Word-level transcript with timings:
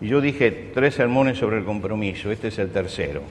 Y 0.00 0.08
yo 0.08 0.20
dije 0.20 0.70
tres 0.72 0.94
sermones 0.94 1.38
sobre 1.38 1.58
el 1.58 1.64
compromiso, 1.64 2.30
este 2.30 2.48
es 2.48 2.58
el 2.58 2.70
tercero. 2.70 3.22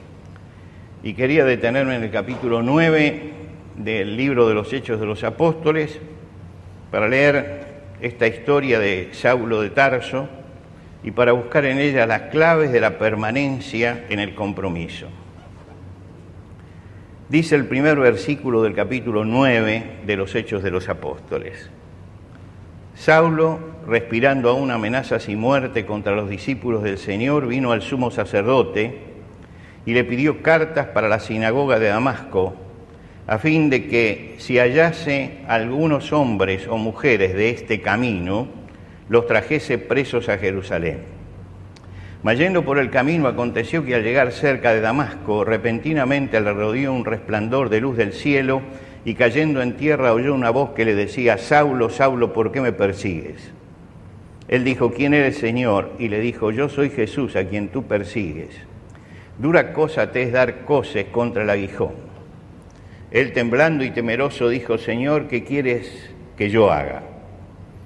Y 1.02 1.14
quería 1.14 1.44
detenerme 1.44 1.96
en 1.96 2.04
el 2.04 2.10
capítulo 2.10 2.62
9 2.62 3.32
del 3.76 4.16
libro 4.16 4.48
de 4.48 4.54
los 4.54 4.72
Hechos 4.72 5.00
de 5.00 5.06
los 5.06 5.24
Apóstoles 5.24 5.98
para 6.90 7.08
leer 7.08 7.66
esta 8.00 8.26
historia 8.26 8.78
de 8.78 9.08
Saulo 9.12 9.62
de 9.62 9.70
Tarso 9.70 10.28
y 11.02 11.10
para 11.10 11.32
buscar 11.32 11.64
en 11.64 11.78
ella 11.78 12.06
las 12.06 12.22
claves 12.22 12.72
de 12.72 12.80
la 12.80 12.98
permanencia 12.98 14.04
en 14.10 14.18
el 14.18 14.34
compromiso. 14.34 15.06
Dice 17.28 17.54
el 17.56 17.66
primer 17.66 17.98
versículo 17.98 18.62
del 18.62 18.74
capítulo 18.74 19.24
9 19.24 20.00
de 20.06 20.16
los 20.16 20.34
Hechos 20.34 20.62
de 20.62 20.70
los 20.70 20.88
Apóstoles. 20.88 21.70
Saulo, 22.98 23.60
respirando 23.86 24.50
aún 24.50 24.72
amenazas 24.72 25.28
y 25.28 25.36
muerte 25.36 25.86
contra 25.86 26.16
los 26.16 26.28
discípulos 26.28 26.82
del 26.82 26.98
Señor, 26.98 27.46
vino 27.46 27.70
al 27.70 27.80
sumo 27.80 28.10
sacerdote 28.10 28.98
y 29.86 29.94
le 29.94 30.02
pidió 30.02 30.42
cartas 30.42 30.88
para 30.88 31.08
la 31.08 31.20
sinagoga 31.20 31.78
de 31.78 31.86
Damasco, 31.86 32.56
a 33.28 33.38
fin 33.38 33.70
de 33.70 33.86
que 33.86 34.34
si 34.38 34.58
hallase 34.58 35.38
algunos 35.46 36.12
hombres 36.12 36.66
o 36.66 36.76
mujeres 36.76 37.34
de 37.34 37.50
este 37.50 37.80
camino, 37.80 38.48
los 39.08 39.28
trajese 39.28 39.78
presos 39.78 40.28
a 40.28 40.36
Jerusalén. 40.36 40.98
Mayendo 42.24 42.64
por 42.64 42.80
el 42.80 42.90
camino 42.90 43.28
aconteció 43.28 43.84
que 43.84 43.94
al 43.94 44.02
llegar 44.02 44.32
cerca 44.32 44.74
de 44.74 44.80
Damasco, 44.80 45.44
repentinamente 45.44 46.40
le 46.40 46.52
rodeó 46.52 46.92
un 46.92 47.04
resplandor 47.04 47.68
de 47.68 47.80
luz 47.80 47.96
del 47.96 48.12
cielo, 48.12 48.60
y 49.04 49.14
cayendo 49.14 49.62
en 49.62 49.76
tierra 49.76 50.12
oyó 50.12 50.34
una 50.34 50.50
voz 50.50 50.70
que 50.70 50.84
le 50.84 50.94
decía, 50.94 51.38
Saulo, 51.38 51.90
Saulo, 51.90 52.32
¿por 52.32 52.52
qué 52.52 52.60
me 52.60 52.72
persigues? 52.72 53.52
Él 54.48 54.64
dijo, 54.64 54.92
¿quién 54.92 55.14
eres, 55.14 55.38
Señor? 55.38 55.92
Y 55.98 56.08
le 56.08 56.20
dijo, 56.20 56.50
yo 56.50 56.68
soy 56.68 56.90
Jesús, 56.90 57.36
a 57.36 57.44
quien 57.44 57.68
tú 57.68 57.84
persigues. 57.84 58.50
Dura 59.38 59.72
cosa 59.72 60.10
te 60.10 60.22
es 60.22 60.32
dar 60.32 60.64
coces 60.64 61.06
contra 61.06 61.42
el 61.42 61.50
aguijón. 61.50 61.92
Él 63.10 63.32
temblando 63.32 63.84
y 63.84 63.90
temeroso 63.90 64.48
dijo, 64.48 64.78
Señor, 64.78 65.28
¿qué 65.28 65.44
quieres 65.44 66.10
que 66.36 66.50
yo 66.50 66.72
haga? 66.72 67.02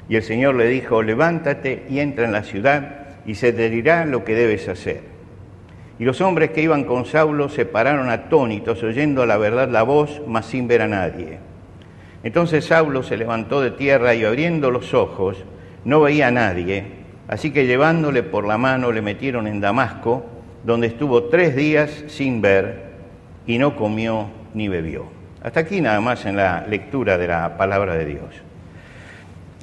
Y 0.09 0.17
el 0.17 0.23
Señor 0.23 0.55
le 0.57 0.67
dijo, 0.67 1.03
levántate 1.03 1.85
y 1.89 2.01
entra 2.01 2.25
en 2.25 2.33
la 2.33 2.43
ciudad 2.43 3.07
y 3.27 3.35
se 3.37 3.53
te 3.53 3.71
dirá 3.71 4.05
lo 4.05 4.25
que 4.25 4.35
debes 4.35 4.69
hacer. 4.69 5.12
Y 6.03 6.05
los 6.05 6.21
hombres 6.21 6.51
que 6.51 6.63
iban 6.63 6.83
con 6.83 7.05
Saulo 7.05 7.49
se 7.49 7.65
pararon 7.65 8.11
atónitos, 8.11 8.83
oyendo 8.83 9.25
la 9.25 9.37
verdad 9.37 9.69
la 9.69 9.85
voz, 9.85 10.21
mas 10.27 10.47
sin 10.47 10.67
ver 10.67 10.83
a 10.83 10.89
nadie. 10.89 11.39
Entonces 12.25 12.65
Saulo 12.65 13.05
se 13.05 13.17
levantó 13.17 13.61
de 13.61 13.71
tierra 13.71 14.13
y 14.13 14.25
abriendo 14.25 14.73
los 14.73 14.95
ojos, 14.95 15.45
no 15.85 16.01
veía 16.01 16.27
a 16.27 16.33
nadie, 16.33 16.87
así 17.29 17.53
que 17.53 17.69
llevándole 17.69 18.25
por 18.25 18.49
la 18.49 18.59
mano 18.59 18.91
le 18.91 19.01
metieron 19.01 19.47
en 19.47 19.61
Damasco, 19.61 20.27
donde 20.65 20.89
estuvo 20.89 21.23
tres 21.27 21.55
días 21.55 22.03
sin 22.09 22.41
ver 22.41 22.83
y 23.47 23.59
no 23.59 23.77
comió 23.77 24.27
ni 24.55 24.67
bebió. 24.67 25.05
Hasta 25.41 25.61
aquí 25.61 25.81
nada 25.81 26.01
más 26.01 26.27
en 26.27 26.35
la 26.35 26.67
lectura 26.67 27.17
de 27.17 27.29
la 27.29 27.57
palabra 27.57 27.95
de 27.95 28.07
Dios. 28.07 28.43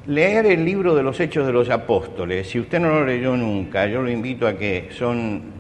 Leer 0.07 0.45
el 0.45 0.63
libro 0.63 0.95
de 0.95 1.03
los 1.03 1.19
Hechos 1.19 1.45
de 1.45 1.51
los 1.51 1.69
Apóstoles, 1.69 2.49
si 2.49 2.61
usted 2.61 2.79
no 2.79 2.87
lo 2.87 3.05
leyó 3.05 3.35
nunca, 3.35 3.87
yo 3.87 4.01
lo 4.01 4.09
invito 4.09 4.47
a 4.47 4.53
que 4.53 4.87
son 4.91 5.58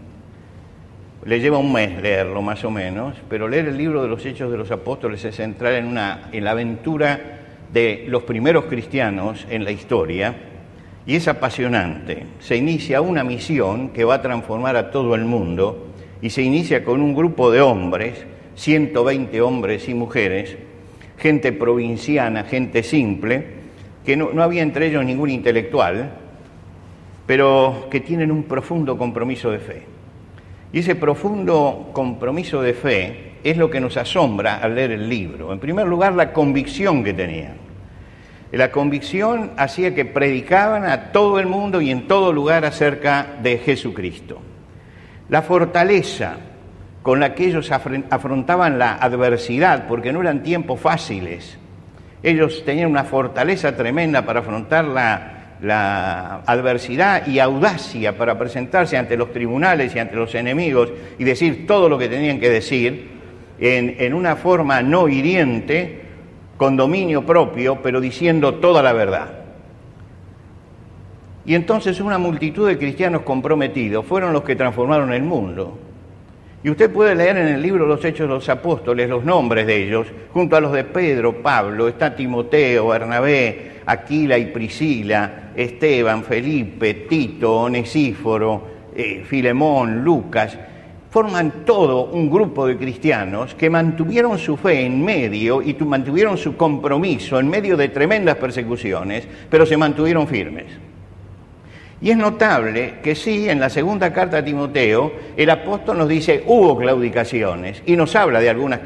le 1.25 1.39
lleva 1.39 1.57
un 1.57 1.73
mes 1.73 2.01
leerlo 2.01 2.41
más 2.41 2.63
o 2.63 2.71
menos, 2.71 3.15
pero 3.29 3.47
leer 3.47 3.67
el 3.67 3.77
libro 3.77 4.01
de 4.01 4.07
los 4.07 4.25
Hechos 4.25 4.51
de 4.51 4.57
los 4.57 4.71
Apóstoles 4.71 5.23
es 5.25 5.39
entrar 5.39 5.73
en, 5.73 5.85
una, 5.85 6.29
en 6.31 6.43
la 6.43 6.51
aventura 6.51 7.19
de 7.71 8.05
los 8.07 8.23
primeros 8.23 8.65
cristianos 8.65 9.45
en 9.49 9.63
la 9.63 9.71
historia 9.71 10.35
y 11.05 11.15
es 11.15 11.27
apasionante. 11.27 12.25
Se 12.39 12.55
inicia 12.55 13.01
una 13.01 13.23
misión 13.23 13.89
que 13.89 14.05
va 14.05 14.15
a 14.15 14.21
transformar 14.21 14.77
a 14.77 14.91
todo 14.91 15.13
el 15.15 15.25
mundo 15.25 15.87
y 16.21 16.29
se 16.29 16.41
inicia 16.41 16.83
con 16.85 17.01
un 17.01 17.13
grupo 17.13 17.51
de 17.51 17.61
hombres, 17.61 18.25
120 18.55 19.41
hombres 19.41 19.89
y 19.89 19.93
mujeres, 19.93 20.57
gente 21.17 21.51
provinciana, 21.51 22.43
gente 22.43 22.81
simple, 22.81 23.59
que 24.05 24.15
no, 24.15 24.31
no 24.33 24.41
había 24.41 24.61
entre 24.61 24.87
ellos 24.87 25.03
ningún 25.03 25.29
intelectual, 25.29 26.11
pero 27.25 27.87
que 27.91 27.99
tienen 27.99 28.31
un 28.31 28.43
profundo 28.43 28.97
compromiso 28.97 29.51
de 29.51 29.59
fe. 29.59 29.98
Y 30.71 30.79
ese 30.79 30.95
profundo 30.95 31.89
compromiso 31.93 32.61
de 32.61 32.73
fe 32.73 33.31
es 33.43 33.57
lo 33.57 33.69
que 33.69 33.79
nos 33.79 33.97
asombra 33.97 34.57
al 34.57 34.75
leer 34.75 34.91
el 34.91 35.09
libro. 35.09 35.51
En 35.51 35.59
primer 35.59 35.87
lugar, 35.87 36.13
la 36.13 36.31
convicción 36.31 37.03
que 37.03 37.13
tenían. 37.13 37.57
La 38.51 38.71
convicción 38.71 39.51
hacía 39.57 39.93
que 39.93 40.05
predicaban 40.05 40.85
a 40.85 41.11
todo 41.11 41.39
el 41.39 41.47
mundo 41.47 41.81
y 41.81 41.91
en 41.91 42.07
todo 42.07 42.33
lugar 42.33 42.65
acerca 42.65 43.27
de 43.41 43.57
Jesucristo. 43.59 44.41
La 45.29 45.41
fortaleza 45.41 46.37
con 47.03 47.19
la 47.19 47.33
que 47.33 47.45
ellos 47.45 47.71
afrontaban 47.71 48.77
la 48.77 48.95
adversidad, 48.95 49.87
porque 49.87 50.11
no 50.11 50.21
eran 50.21 50.43
tiempos 50.43 50.79
fáciles. 50.79 51.57
Ellos 52.21 52.63
tenían 52.65 52.91
una 52.91 53.05
fortaleza 53.05 53.75
tremenda 53.75 54.25
para 54.25 54.41
afrontar 54.41 54.85
la 54.85 55.38
la 55.61 56.41
adversidad 56.45 57.27
y 57.27 57.39
audacia 57.39 58.17
para 58.17 58.37
presentarse 58.37 58.97
ante 58.97 59.17
los 59.17 59.31
tribunales 59.31 59.95
y 59.95 59.99
ante 59.99 60.15
los 60.15 60.33
enemigos 60.35 60.89
y 61.17 61.23
decir 61.23 61.67
todo 61.67 61.89
lo 61.89 61.97
que 61.97 62.07
tenían 62.07 62.39
que 62.39 62.49
decir 62.49 63.09
en, 63.59 63.95
en 63.99 64.13
una 64.13 64.35
forma 64.35 64.81
no 64.81 65.07
hiriente, 65.09 66.01
con 66.57 66.75
dominio 66.75 67.25
propio, 67.25 67.81
pero 67.81 68.01
diciendo 68.01 68.55
toda 68.55 68.83
la 68.83 68.91
verdad. 68.91 69.39
Y 71.45 71.55
entonces 71.55 71.99
una 72.01 72.17
multitud 72.17 72.67
de 72.67 72.77
cristianos 72.77 73.21
comprometidos 73.21 74.05
fueron 74.05 74.33
los 74.33 74.43
que 74.43 74.57
transformaron 74.57 75.13
el 75.13 75.23
mundo. 75.23 75.79
Y 76.61 76.69
usted 76.69 76.91
puede 76.91 77.15
leer 77.15 77.37
en 77.37 77.47
el 77.47 77.61
libro 77.61 77.85
Los 77.85 78.03
Hechos 78.03 78.27
de 78.27 78.33
los 78.35 78.49
Apóstoles 78.49 79.09
los 79.09 79.23
nombres 79.23 79.65
de 79.65 79.83
ellos, 79.83 80.07
junto 80.33 80.57
a 80.57 80.61
los 80.61 80.73
de 80.73 80.83
Pedro, 80.83 81.41
Pablo, 81.41 81.87
está 81.87 82.13
Timoteo, 82.13 82.89
Bernabé, 82.89 83.79
Aquila 83.85 84.37
y 84.37 84.47
Priscila, 84.47 85.48
Esteban, 85.59 86.23
Felipe, 86.23 86.93
Tito, 86.93 87.63
Onesíforo, 87.63 88.63
eh, 88.95 89.25
Filemón, 89.27 90.05
Lucas, 90.05 90.57
forman 91.09 91.65
todo 91.65 92.05
un 92.05 92.29
grupo 92.29 92.65
de 92.65 92.77
cristianos 92.77 93.55
que 93.55 93.69
mantuvieron 93.69 94.37
su 94.39 94.55
fe 94.55 94.85
en 94.85 95.03
medio 95.03 95.61
y 95.61 95.73
mantuvieron 95.73 96.37
su 96.37 96.55
compromiso 96.55 97.39
en 97.41 97.49
medio 97.49 97.75
de 97.75 97.89
tremendas 97.89 98.37
persecuciones, 98.37 99.27
pero 99.49 99.65
se 99.65 99.75
mantuvieron 99.75 100.29
firmes. 100.29 100.67
Y 102.01 102.11
es 102.11 102.15
notable 102.15 102.93
que 103.03 103.13
sí, 103.13 103.49
en 103.49 103.59
la 103.59 103.69
segunda 103.69 104.13
carta 104.13 104.37
a 104.37 104.45
Timoteo, 104.45 105.11
el 105.35 105.49
apóstol 105.49 105.97
nos 105.97 106.07
dice, 106.07 106.41
hubo 106.47 106.77
claudicaciones, 106.77 107.83
y 107.85 107.97
nos 107.97 108.15
habla 108.15 108.39
de 108.39 108.49
algunas 108.49 108.79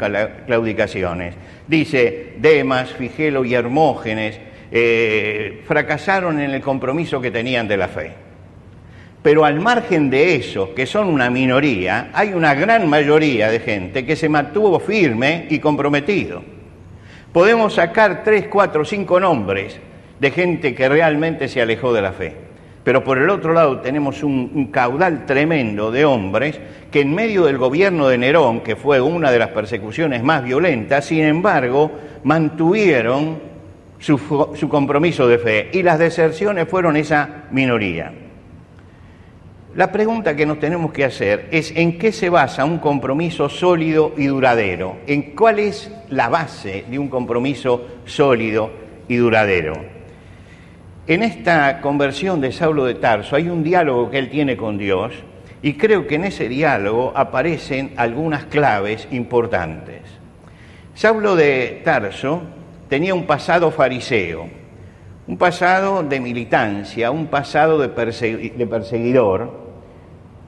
claudicaciones. 0.47 1.35
Dice, 1.67 2.34
Demas, 2.40 2.91
Figelo 2.94 3.45
y 3.45 3.53
Hermógenes 3.53 4.40
eh, 4.75 5.61
fracasaron 5.67 6.40
en 6.40 6.49
el 6.49 6.59
compromiso 6.59 7.22
que 7.22 7.29
tenían 7.29 7.67
de 7.67 7.78
la 7.78 7.87
fe. 7.87 8.11
Pero 9.22 9.46
al 9.46 9.59
margen 9.59 10.09
de 10.09 10.34
eso, 10.34 10.73
que 10.73 10.87
son 10.87 11.09
una 11.09 11.29
minoría, 11.29 12.09
hay 12.11 12.34
una 12.34 12.55
gran 12.55 12.90
mayoría 12.90 13.52
de 13.52 13.59
gente 13.59 14.03
que 14.03 14.16
se 14.16 14.29
mantuvo 14.29 14.79
firme 14.79 15.46
y 15.52 15.59
comprometido. 15.59 16.41
Podemos 17.31 17.75
sacar 17.75 18.23
tres, 18.23 18.47
cuatro, 18.47 18.84
cinco 18.84 19.20
nombres 19.20 19.79
de 20.20 20.31
gente 20.31 20.73
que 20.73 20.90
realmente 20.90 21.47
se 21.47 21.61
alejó 21.61 21.93
de 21.93 22.02
la 22.02 22.11
fe. 22.11 22.35
Pero 22.84 23.03
por 23.03 23.19
el 23.19 23.29
otro 23.29 23.53
lado 23.53 23.79
tenemos 23.79 24.23
un, 24.23 24.72
caudal 24.72 25.28
tremendo 25.28 25.91
de 25.91 26.03
hombres 26.03 26.59
que 26.90 27.02
en 27.02 27.14
medio 27.14 27.46
del 27.46 27.59
gobierno 27.59 28.08
de 28.08 28.17
Nerón, 28.17 28.61
que 28.61 28.76
fue 28.76 28.99
una 28.99 29.31
de 29.31 29.37
las 29.37 29.49
persecuciones 29.49 30.23
más 30.23 30.43
violentas, 30.43 31.05
sin 31.05 31.26
embargo, 31.26 31.91
mantuvieron 32.23 33.53
su, 34.03 34.67
compromiso 34.70 35.28
de 35.29 35.38
fe 35.38 35.70
y 35.72 35.82
las 35.82 35.97
deserciones 35.97 36.67
fueron 36.67 36.97
esa 36.97 37.46
minoría. 37.52 38.11
La 39.76 39.91
pregunta 39.91 40.35
que 40.35 40.46
nos 40.46 40.59
tenemos 40.59 40.91
que 40.91 41.05
hacer 41.05 41.47
es 41.52 41.72
en 41.76 41.97
qué 41.97 42.11
se 42.11 42.29
basa 42.29 42.66
un 42.66 42.79
compromiso 42.79 43.47
sólido 43.47 44.14
y 44.17 44.28
duradero, 44.28 44.97
en 45.08 45.34
cuál 45.35 45.59
es 45.59 45.90
la 46.09 46.28
base 46.28 46.84
de 46.90 47.00
un 47.00 47.08
compromiso 47.08 47.88
sólido 48.05 48.72
y 49.08 49.16
duradero. 49.16 49.73
En 51.08 51.23
esta 51.23 51.79
conversión 51.79 52.41
de 52.41 52.52
Saulo 52.52 52.85
de 52.85 52.96
Tarso 52.96 53.38
hay 53.38 53.50
un 53.50 53.64
diálogo 53.64 54.11
que 54.11 54.20
él 54.20 54.29
tiene 54.29 54.55
con 54.55 54.78
Dios 54.78 55.14
Y 55.61 55.73
creo 55.73 56.08
que 56.08 56.16
en 56.16 56.26
ese 56.26 56.50
diálogo 56.50 57.14
aparecen 57.16 57.94
algunas 57.96 58.46
claves 58.46 59.08
importantes. 59.11 60.02
Saulo 60.94 61.38
de 61.38 61.82
Tarso 61.85 62.41
tenía 62.93 63.16
un 63.16 63.25
pasado 63.25 63.72
fariseo, 63.72 64.47
un 65.25 65.35
pasado 65.35 66.03
de 66.03 66.19
militancia, 66.19 67.09
un 67.09 67.25
pasado 67.25 67.79
de, 67.79 67.90
perseguidor, 67.90 69.51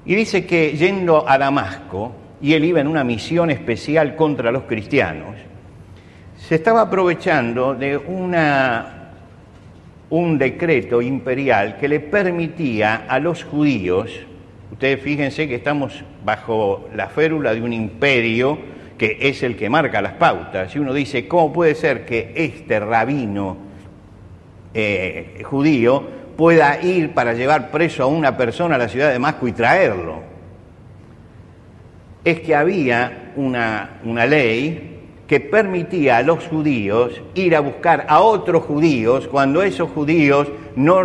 y 0.06 0.14
dice 0.14 0.46
que 0.46 0.78
yendo 0.78 1.28
a 1.28 1.40
Damasco, 1.40 2.12
y 2.40 2.54
él 2.54 2.66
iba 2.66 2.82
en 2.82 2.88
una 2.88 3.04
misión 3.04 3.50
especial 3.50 4.16
contra 4.16 4.52
los 4.52 4.66
cristianos, 4.66 5.34
se 6.38 6.54
estaba 6.54 6.82
aprovechando 6.82 7.74
de 7.74 7.98
una, 7.98 9.10
un 10.12 10.38
decreto 10.38 11.02
imperial 11.02 11.78
que 11.78 11.88
le 11.88 12.00
permitía 12.00 13.06
a 13.08 13.18
los 13.18 13.44
judíos, 13.44 14.12
ustedes 14.72 15.02
fíjense 15.02 15.48
que 15.48 15.56
estamos 15.56 16.04
bajo 16.24 16.90
la 16.94 17.08
férula 17.08 17.56
de 17.56 17.62
un 17.64 17.74
imperio 17.74 18.75
que 18.98 19.18
es 19.22 19.44
el 19.44 19.56
que 19.56 19.70
marca 19.70 20.02
las 20.02 20.14
pautas, 20.14 20.76
y 20.76 20.80
uno 20.80 20.94
dice, 20.94 21.28
¿cómo 21.28 21.52
puede 21.52 21.76
ser 21.76 22.06
que 22.06 22.34
este 22.36 22.80
rabino 22.80 23.58
eh, 24.78 25.42
judío 25.46 26.04
pueda 26.36 26.82
ir 26.82 27.14
para 27.14 27.34
llevar 27.34 27.72
preso 27.72 28.04
a 28.04 28.08
una 28.08 28.36
persona 28.36 28.76
a 28.76 28.78
la 28.78 28.90
ciudad 28.90 29.08
de 29.08 29.14
Damasco 29.14 29.48
y 29.48 29.54
traerlo. 29.54 30.20
Es 32.24 32.42
que 32.42 32.56
había 32.56 33.32
una, 33.38 34.02
una 34.04 34.26
ley 34.26 35.00
que 35.28 35.40
permitía 35.40 36.18
a 36.18 36.24
los 36.24 36.46
judíos 36.48 37.22
ir 37.36 37.56
a 37.56 37.62
buscar 37.62 38.06
a 38.10 38.20
otros 38.20 38.64
judíos 38.64 39.28
cuando 39.28 39.64
esos 39.64 39.90
judíos 39.92 40.50
no, 40.76 41.02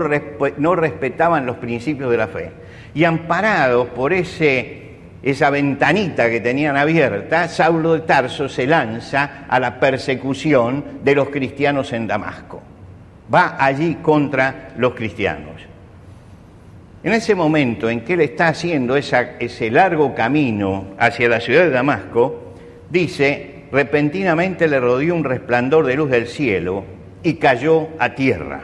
no 0.58 0.74
respetaban 0.74 1.46
los 1.46 1.56
principios 1.56 2.10
de 2.10 2.16
la 2.16 2.26
fe. 2.26 2.50
Y 2.92 3.04
amparados 3.04 3.88
por 3.88 4.12
ese, 4.12 4.89
esa 5.22 5.50
ventanita 5.50 6.30
que 6.30 6.40
tenían 6.40 6.76
abierta, 6.76 7.48
Saulo 7.48 7.94
de 7.94 8.00
Tarso 8.00 8.48
se 8.48 8.66
lanza 8.66 9.44
a 9.48 9.60
la 9.60 9.78
persecución 9.78 11.00
de 11.04 11.14
los 11.14 11.28
cristianos 11.28 11.92
en 11.92 12.06
Damasco 12.06 12.62
va 13.32 13.56
allí 13.58 13.96
contra 13.96 14.72
los 14.76 14.94
cristianos. 14.94 15.62
En 17.02 17.12
ese 17.14 17.34
momento 17.34 17.88
en 17.88 18.02
que 18.02 18.14
él 18.14 18.20
está 18.20 18.48
haciendo 18.48 18.96
ese 18.96 19.70
largo 19.70 20.14
camino 20.14 20.88
hacia 20.98 21.28
la 21.28 21.40
ciudad 21.40 21.62
de 21.62 21.70
Damasco, 21.70 22.54
dice, 22.90 23.64
repentinamente 23.72 24.68
le 24.68 24.80
rodeó 24.80 25.14
un 25.14 25.24
resplandor 25.24 25.86
de 25.86 25.96
luz 25.96 26.10
del 26.10 26.26
cielo 26.26 26.84
y 27.22 27.34
cayó 27.34 27.88
a 27.98 28.14
tierra. 28.14 28.62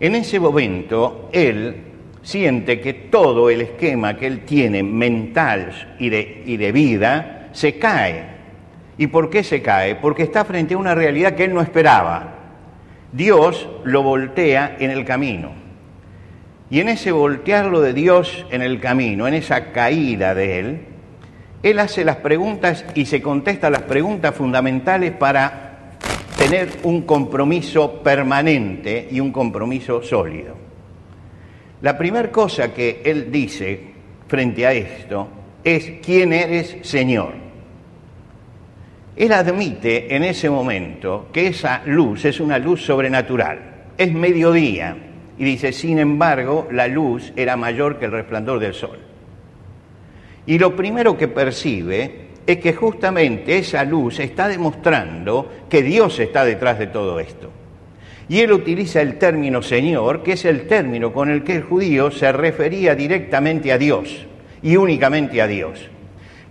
En 0.00 0.14
ese 0.14 0.40
momento 0.40 1.28
él 1.32 1.76
siente 2.22 2.80
que 2.80 2.92
todo 2.92 3.50
el 3.50 3.62
esquema 3.62 4.16
que 4.16 4.26
él 4.26 4.40
tiene 4.44 4.82
mental 4.82 5.96
y 5.98 6.08
de, 6.08 6.42
y 6.46 6.56
de 6.56 6.72
vida 6.72 7.48
se 7.52 7.78
cae. 7.78 8.24
¿Y 8.98 9.06
por 9.06 9.30
qué 9.30 9.42
se 9.42 9.62
cae? 9.62 9.94
Porque 9.94 10.22
está 10.22 10.44
frente 10.44 10.74
a 10.74 10.78
una 10.78 10.94
realidad 10.94 11.34
que 11.34 11.44
él 11.44 11.54
no 11.54 11.62
esperaba. 11.62 12.34
Dios 13.12 13.68
lo 13.84 14.02
voltea 14.02 14.76
en 14.78 14.90
el 14.90 15.04
camino. 15.04 15.52
Y 16.70 16.78
en 16.78 16.88
ese 16.88 17.10
voltearlo 17.10 17.80
de 17.80 17.92
Dios 17.92 18.46
en 18.50 18.62
el 18.62 18.78
camino, 18.78 19.26
en 19.26 19.34
esa 19.34 19.72
caída 19.72 20.36
de 20.36 20.60
Él, 20.60 20.80
Él 21.64 21.78
hace 21.80 22.04
las 22.04 22.16
preguntas 22.16 22.84
y 22.94 23.06
se 23.06 23.20
contesta 23.20 23.70
las 23.70 23.82
preguntas 23.82 24.36
fundamentales 24.36 25.10
para 25.10 25.96
tener 26.38 26.70
un 26.84 27.02
compromiso 27.02 28.02
permanente 28.02 29.08
y 29.10 29.18
un 29.18 29.32
compromiso 29.32 30.00
sólido. 30.02 30.69
La 31.82 31.96
primera 31.96 32.30
cosa 32.30 32.74
que 32.74 33.00
Él 33.04 33.32
dice 33.32 33.80
frente 34.28 34.66
a 34.66 34.72
esto 34.72 35.28
es, 35.64 35.92
¿quién 36.04 36.32
eres 36.32 36.76
Señor? 36.82 37.32
Él 39.16 39.32
admite 39.32 40.14
en 40.14 40.24
ese 40.24 40.48
momento 40.48 41.28
que 41.32 41.48
esa 41.48 41.82
luz 41.86 42.24
es 42.24 42.40
una 42.40 42.58
luz 42.58 42.84
sobrenatural, 42.84 43.58
es 43.96 44.12
mediodía, 44.12 44.96
y 45.38 45.44
dice, 45.44 45.72
sin 45.72 45.98
embargo, 45.98 46.68
la 46.70 46.86
luz 46.86 47.32
era 47.34 47.56
mayor 47.56 47.98
que 47.98 48.04
el 48.04 48.12
resplandor 48.12 48.60
del 48.60 48.74
sol. 48.74 48.98
Y 50.46 50.58
lo 50.58 50.76
primero 50.76 51.16
que 51.16 51.28
percibe 51.28 52.28
es 52.46 52.58
que 52.58 52.74
justamente 52.74 53.58
esa 53.58 53.84
luz 53.84 54.20
está 54.20 54.48
demostrando 54.48 55.50
que 55.68 55.82
Dios 55.82 56.18
está 56.18 56.44
detrás 56.44 56.78
de 56.78 56.88
todo 56.88 57.18
esto. 57.20 57.50
Y 58.30 58.42
él 58.42 58.52
utiliza 58.52 59.00
el 59.02 59.18
término 59.18 59.60
Señor, 59.60 60.22
que 60.22 60.34
es 60.34 60.44
el 60.44 60.68
término 60.68 61.12
con 61.12 61.30
el 61.30 61.42
que 61.42 61.56
el 61.56 61.64
judío 61.64 62.12
se 62.12 62.30
refería 62.30 62.94
directamente 62.94 63.72
a 63.72 63.76
Dios 63.76 64.24
y 64.62 64.76
únicamente 64.76 65.42
a 65.42 65.48
Dios. 65.48 65.90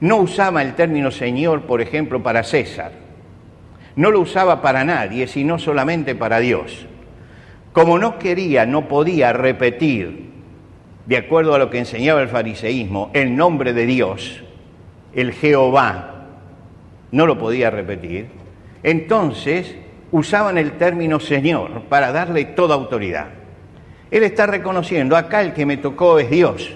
No 0.02 0.18
usaba 0.18 0.62
el 0.62 0.76
término 0.76 1.10
Señor, 1.10 1.62
por 1.62 1.80
ejemplo, 1.80 2.22
para 2.22 2.44
César. 2.44 2.92
No 3.96 4.12
lo 4.12 4.20
usaba 4.20 4.62
para 4.62 4.84
nadie, 4.84 5.26
sino 5.28 5.58
solamente 5.58 6.16
para 6.16 6.42
Dios. 6.42 6.86
Como 7.72 7.98
no 7.98 8.20
quería, 8.20 8.66
no 8.66 8.90
podía 8.90 9.32
repetir, 9.32 10.32
de 11.06 11.16
acuerdo 11.16 11.56
a 11.56 11.60
lo 11.60 11.70
que 11.70 11.80
enseñaba 11.80 12.22
el 12.22 12.28
fariseísmo, 12.28 13.10
el 13.14 13.38
nombre 13.38 13.72
de 13.72 13.86
Dios, 13.86 14.44
el 15.14 15.32
Jehová, 15.32 16.26
no 17.14 17.26
lo 17.26 17.38
podía 17.38 17.70
repetir, 17.70 18.28
entonces 18.84 19.78
usaban 20.12 20.58
el 20.58 20.74
término 20.74 21.20
Señor 21.20 21.84
para 21.90 22.12
darle 22.12 22.46
toda 22.46 22.76
autoridad. 22.76 23.28
Él 24.12 24.24
está 24.24 24.48
reconociendo, 24.48 25.16
acá 25.16 25.42
el 25.42 25.54
que 25.54 25.66
me 25.66 25.78
tocó 25.78 26.20
es 26.20 26.30
Dios 26.30 26.76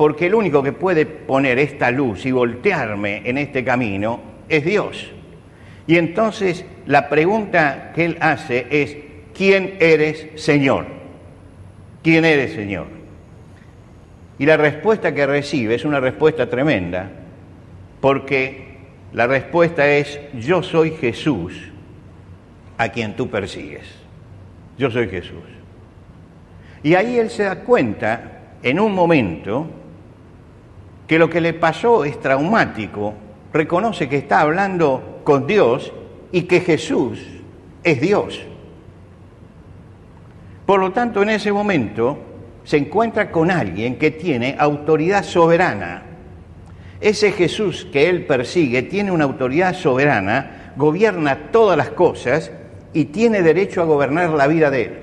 porque 0.00 0.28
el 0.28 0.34
único 0.34 0.62
que 0.62 0.72
puede 0.72 1.04
poner 1.04 1.58
esta 1.58 1.90
luz 1.90 2.24
y 2.24 2.32
voltearme 2.32 3.20
en 3.26 3.36
este 3.36 3.62
camino 3.62 4.18
es 4.48 4.64
Dios. 4.64 5.10
Y 5.86 5.98
entonces 5.98 6.64
la 6.86 7.10
pregunta 7.10 7.92
que 7.94 8.06
él 8.06 8.16
hace 8.22 8.66
es, 8.70 8.96
¿quién 9.34 9.76
eres 9.78 10.28
Señor? 10.36 10.86
¿Quién 12.02 12.24
eres 12.24 12.54
Señor? 12.54 12.86
Y 14.38 14.46
la 14.46 14.56
respuesta 14.56 15.12
que 15.14 15.26
recibe 15.26 15.74
es 15.74 15.84
una 15.84 16.00
respuesta 16.00 16.48
tremenda, 16.48 17.10
porque 18.00 18.78
la 19.12 19.26
respuesta 19.26 19.86
es, 19.86 20.18
yo 20.32 20.62
soy 20.62 20.92
Jesús 20.92 21.52
a 22.80 22.88
quien 22.88 23.14
tú 23.14 23.28
persigues. 23.28 23.84
Yo 24.78 24.90
soy 24.90 25.06
Jesús. 25.10 25.44
Y 26.82 26.94
ahí 26.94 27.18
él 27.18 27.28
se 27.28 27.42
da 27.42 27.56
cuenta, 27.56 28.54
en 28.62 28.80
un 28.80 28.94
momento, 28.94 29.66
que 31.06 31.18
lo 31.18 31.28
que 31.28 31.42
le 31.42 31.52
pasó 31.52 32.06
es 32.06 32.18
traumático, 32.18 33.12
reconoce 33.52 34.08
que 34.08 34.16
está 34.16 34.40
hablando 34.40 35.20
con 35.24 35.46
Dios 35.46 35.92
y 36.32 36.44
que 36.44 36.60
Jesús 36.60 37.22
es 37.84 38.00
Dios. 38.00 38.40
Por 40.64 40.80
lo 40.80 40.90
tanto, 40.90 41.22
en 41.22 41.28
ese 41.28 41.52
momento 41.52 42.18
se 42.64 42.78
encuentra 42.78 43.30
con 43.30 43.50
alguien 43.50 43.98
que 43.98 44.10
tiene 44.10 44.56
autoridad 44.58 45.22
soberana. 45.22 46.04
Ese 46.98 47.32
Jesús 47.32 47.86
que 47.92 48.08
él 48.08 48.24
persigue 48.24 48.80
tiene 48.84 49.10
una 49.10 49.24
autoridad 49.24 49.74
soberana, 49.74 50.72
gobierna 50.76 51.50
todas 51.52 51.76
las 51.76 51.90
cosas 51.90 52.50
y 52.92 53.06
tiene 53.06 53.42
derecho 53.42 53.82
a 53.82 53.86
gobernar 53.86 54.30
la 54.30 54.46
vida 54.46 54.70
de 54.70 54.82
él. 54.82 54.98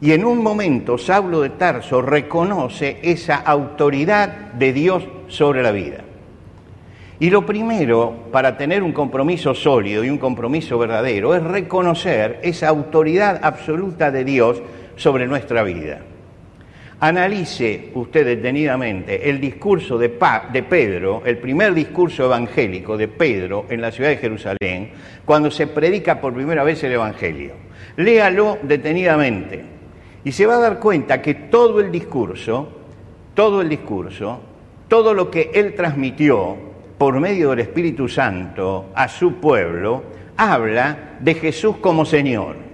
Y 0.00 0.12
en 0.12 0.24
un 0.24 0.42
momento 0.42 0.98
Saulo 0.98 1.40
de 1.40 1.50
Tarso 1.50 2.02
reconoce 2.02 2.98
esa 3.02 3.36
autoridad 3.36 4.28
de 4.54 4.72
Dios 4.72 5.04
sobre 5.28 5.62
la 5.62 5.70
vida. 5.70 5.98
Y 7.20 7.30
lo 7.30 7.46
primero 7.46 8.12
para 8.32 8.56
tener 8.56 8.82
un 8.82 8.92
compromiso 8.92 9.54
sólido 9.54 10.02
y 10.02 10.10
un 10.10 10.18
compromiso 10.18 10.76
verdadero 10.76 11.36
es 11.36 11.42
reconocer 11.44 12.40
esa 12.42 12.68
autoridad 12.68 13.38
absoluta 13.44 14.10
de 14.10 14.24
Dios 14.24 14.60
sobre 14.96 15.28
nuestra 15.28 15.62
vida. 15.62 16.00
Analice 17.04 17.90
usted 17.94 18.24
detenidamente 18.24 19.28
el 19.28 19.40
discurso 19.40 19.98
de, 19.98 20.16
de, 20.52 20.62
Pedro, 20.62 21.22
el 21.24 21.38
primer 21.38 21.74
discurso 21.74 22.26
evangélico 22.26 22.96
de 22.96 23.08
Pedro 23.08 23.66
en 23.68 23.80
la 23.80 23.90
ciudad 23.90 24.10
de 24.10 24.18
Jerusalén, 24.18 24.92
cuando 25.24 25.50
se 25.50 25.66
predica 25.66 26.20
por 26.20 26.32
primera 26.32 26.62
vez 26.62 26.84
el 26.84 26.92
Evangelio. 26.92 27.54
Léalo 27.96 28.58
detenidamente 28.62 29.64
y 30.22 30.30
se 30.30 30.46
va 30.46 30.54
a 30.54 30.60
dar 30.60 30.78
cuenta 30.78 31.20
que 31.20 31.34
todo 31.34 31.80
el 31.80 31.90
discurso, 31.90 32.68
todo 33.34 33.62
el 33.62 33.68
discurso, 33.68 34.38
todo 34.86 35.12
lo 35.12 35.28
que 35.28 35.50
él 35.52 35.74
transmitió 35.74 36.56
por 36.98 37.18
medio 37.18 37.50
del 37.50 37.58
Espíritu 37.58 38.06
Santo 38.06 38.90
a 38.94 39.08
su 39.08 39.40
pueblo, 39.40 40.04
habla 40.36 41.16
de 41.18 41.34
Jesús 41.34 41.78
como 41.78 42.04
Señor. 42.04 42.71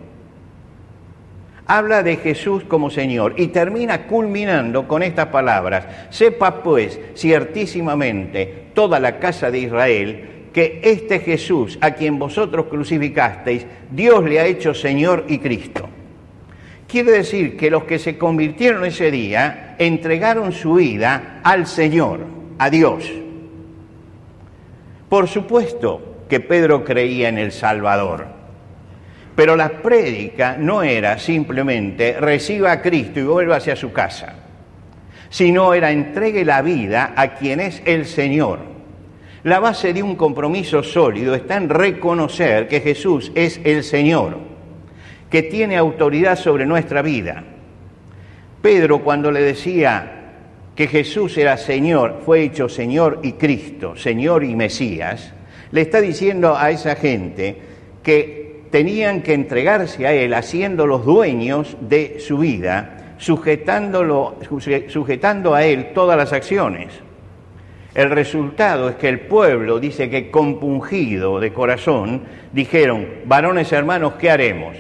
Habla 1.70 2.02
de 2.02 2.16
Jesús 2.16 2.64
como 2.64 2.88
Señor 2.88 3.34
y 3.36 3.48
termina 3.48 4.06
culminando 4.06 4.88
con 4.88 5.02
estas 5.02 5.26
palabras. 5.26 5.86
Sepa 6.08 6.62
pues 6.62 6.98
ciertísimamente 7.14 8.70
toda 8.72 8.98
la 8.98 9.18
casa 9.18 9.50
de 9.50 9.58
Israel 9.58 10.28
que 10.52 10.80
este 10.82 11.20
Jesús 11.20 11.78
a 11.82 11.90
quien 11.90 12.18
vosotros 12.18 12.66
crucificasteis, 12.66 13.66
Dios 13.90 14.24
le 14.24 14.40
ha 14.40 14.46
hecho 14.46 14.72
Señor 14.72 15.26
y 15.28 15.38
Cristo. 15.38 15.88
Quiere 16.86 17.12
decir 17.12 17.58
que 17.58 17.70
los 17.70 17.84
que 17.84 17.98
se 17.98 18.16
convirtieron 18.16 18.86
ese 18.86 19.10
día 19.10 19.76
entregaron 19.78 20.52
su 20.52 20.74
vida 20.74 21.40
al 21.44 21.66
Señor, 21.66 22.20
a 22.58 22.70
Dios. 22.70 23.12
Por 25.10 25.28
supuesto 25.28 26.24
que 26.30 26.40
Pedro 26.40 26.82
creía 26.82 27.28
en 27.28 27.36
el 27.36 27.52
Salvador, 27.52 28.37
pero 29.38 29.54
la 29.54 29.68
prédica 29.68 30.56
no 30.58 30.82
era 30.82 31.16
simplemente 31.16 32.16
reciba 32.18 32.72
a 32.72 32.82
Cristo 32.82 33.20
y 33.20 33.22
vuelva 33.22 33.58
hacia 33.58 33.76
su 33.76 33.92
casa, 33.92 34.34
sino 35.30 35.74
era 35.74 35.92
entregue 35.92 36.44
la 36.44 36.60
vida 36.60 37.12
a 37.14 37.34
quien 37.34 37.60
es 37.60 37.80
el 37.84 38.06
Señor. 38.06 38.58
La 39.44 39.60
base 39.60 39.92
de 39.92 40.02
un 40.02 40.16
compromiso 40.16 40.82
sólido 40.82 41.36
está 41.36 41.54
en 41.54 41.68
reconocer 41.68 42.66
que 42.66 42.80
Jesús 42.80 43.30
es 43.36 43.60
el 43.62 43.84
Señor 43.84 44.38
que 45.30 45.44
tiene 45.44 45.76
autoridad 45.76 46.34
sobre 46.34 46.66
nuestra 46.66 47.00
vida. 47.00 47.44
Pedro 48.60 49.04
cuando 49.04 49.30
le 49.30 49.42
decía 49.42 50.32
que 50.74 50.88
Jesús 50.88 51.38
era 51.38 51.56
Señor, 51.58 52.22
fue 52.26 52.42
hecho 52.42 52.68
Señor 52.68 53.20
y 53.22 53.34
Cristo, 53.34 53.94
Señor 53.94 54.42
y 54.42 54.56
Mesías, 54.56 55.32
le 55.70 55.82
está 55.82 56.00
diciendo 56.00 56.56
a 56.56 56.72
esa 56.72 56.96
gente 56.96 57.56
que 58.02 58.37
tenían 58.70 59.22
que 59.22 59.34
entregarse 59.34 60.06
a 60.06 60.12
Él 60.12 60.34
haciendo 60.34 60.86
los 60.86 61.04
dueños 61.04 61.76
de 61.80 62.20
su 62.20 62.38
vida, 62.38 63.14
sujetándolo, 63.18 64.36
sujetando 64.88 65.54
a 65.54 65.64
Él 65.64 65.92
todas 65.94 66.16
las 66.16 66.32
acciones. 66.32 66.88
El 67.94 68.10
resultado 68.10 68.88
es 68.88 68.96
que 68.96 69.08
el 69.08 69.20
pueblo 69.20 69.80
dice 69.80 70.08
que 70.08 70.30
compungido 70.30 71.40
de 71.40 71.52
corazón 71.52 72.22
dijeron, 72.52 73.06
varones 73.24 73.72
hermanos, 73.72 74.14
¿qué 74.18 74.30
haremos? 74.30 74.76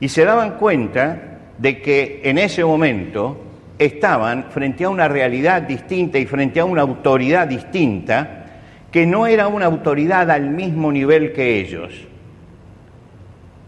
y 0.00 0.08
se 0.08 0.24
daban 0.24 0.56
cuenta 0.56 1.38
de 1.58 1.80
que 1.80 2.22
en 2.24 2.38
ese 2.38 2.64
momento 2.64 3.38
estaban 3.78 4.46
frente 4.50 4.84
a 4.84 4.88
una 4.88 5.08
realidad 5.08 5.62
distinta 5.62 6.18
y 6.18 6.26
frente 6.26 6.58
a 6.58 6.64
una 6.64 6.82
autoridad 6.82 7.46
distinta, 7.46 8.46
que 8.90 9.06
no 9.06 9.26
era 9.26 9.46
una 9.46 9.66
autoridad 9.66 10.30
al 10.30 10.50
mismo 10.50 10.90
nivel 10.90 11.32
que 11.32 11.60
ellos, 11.60 11.92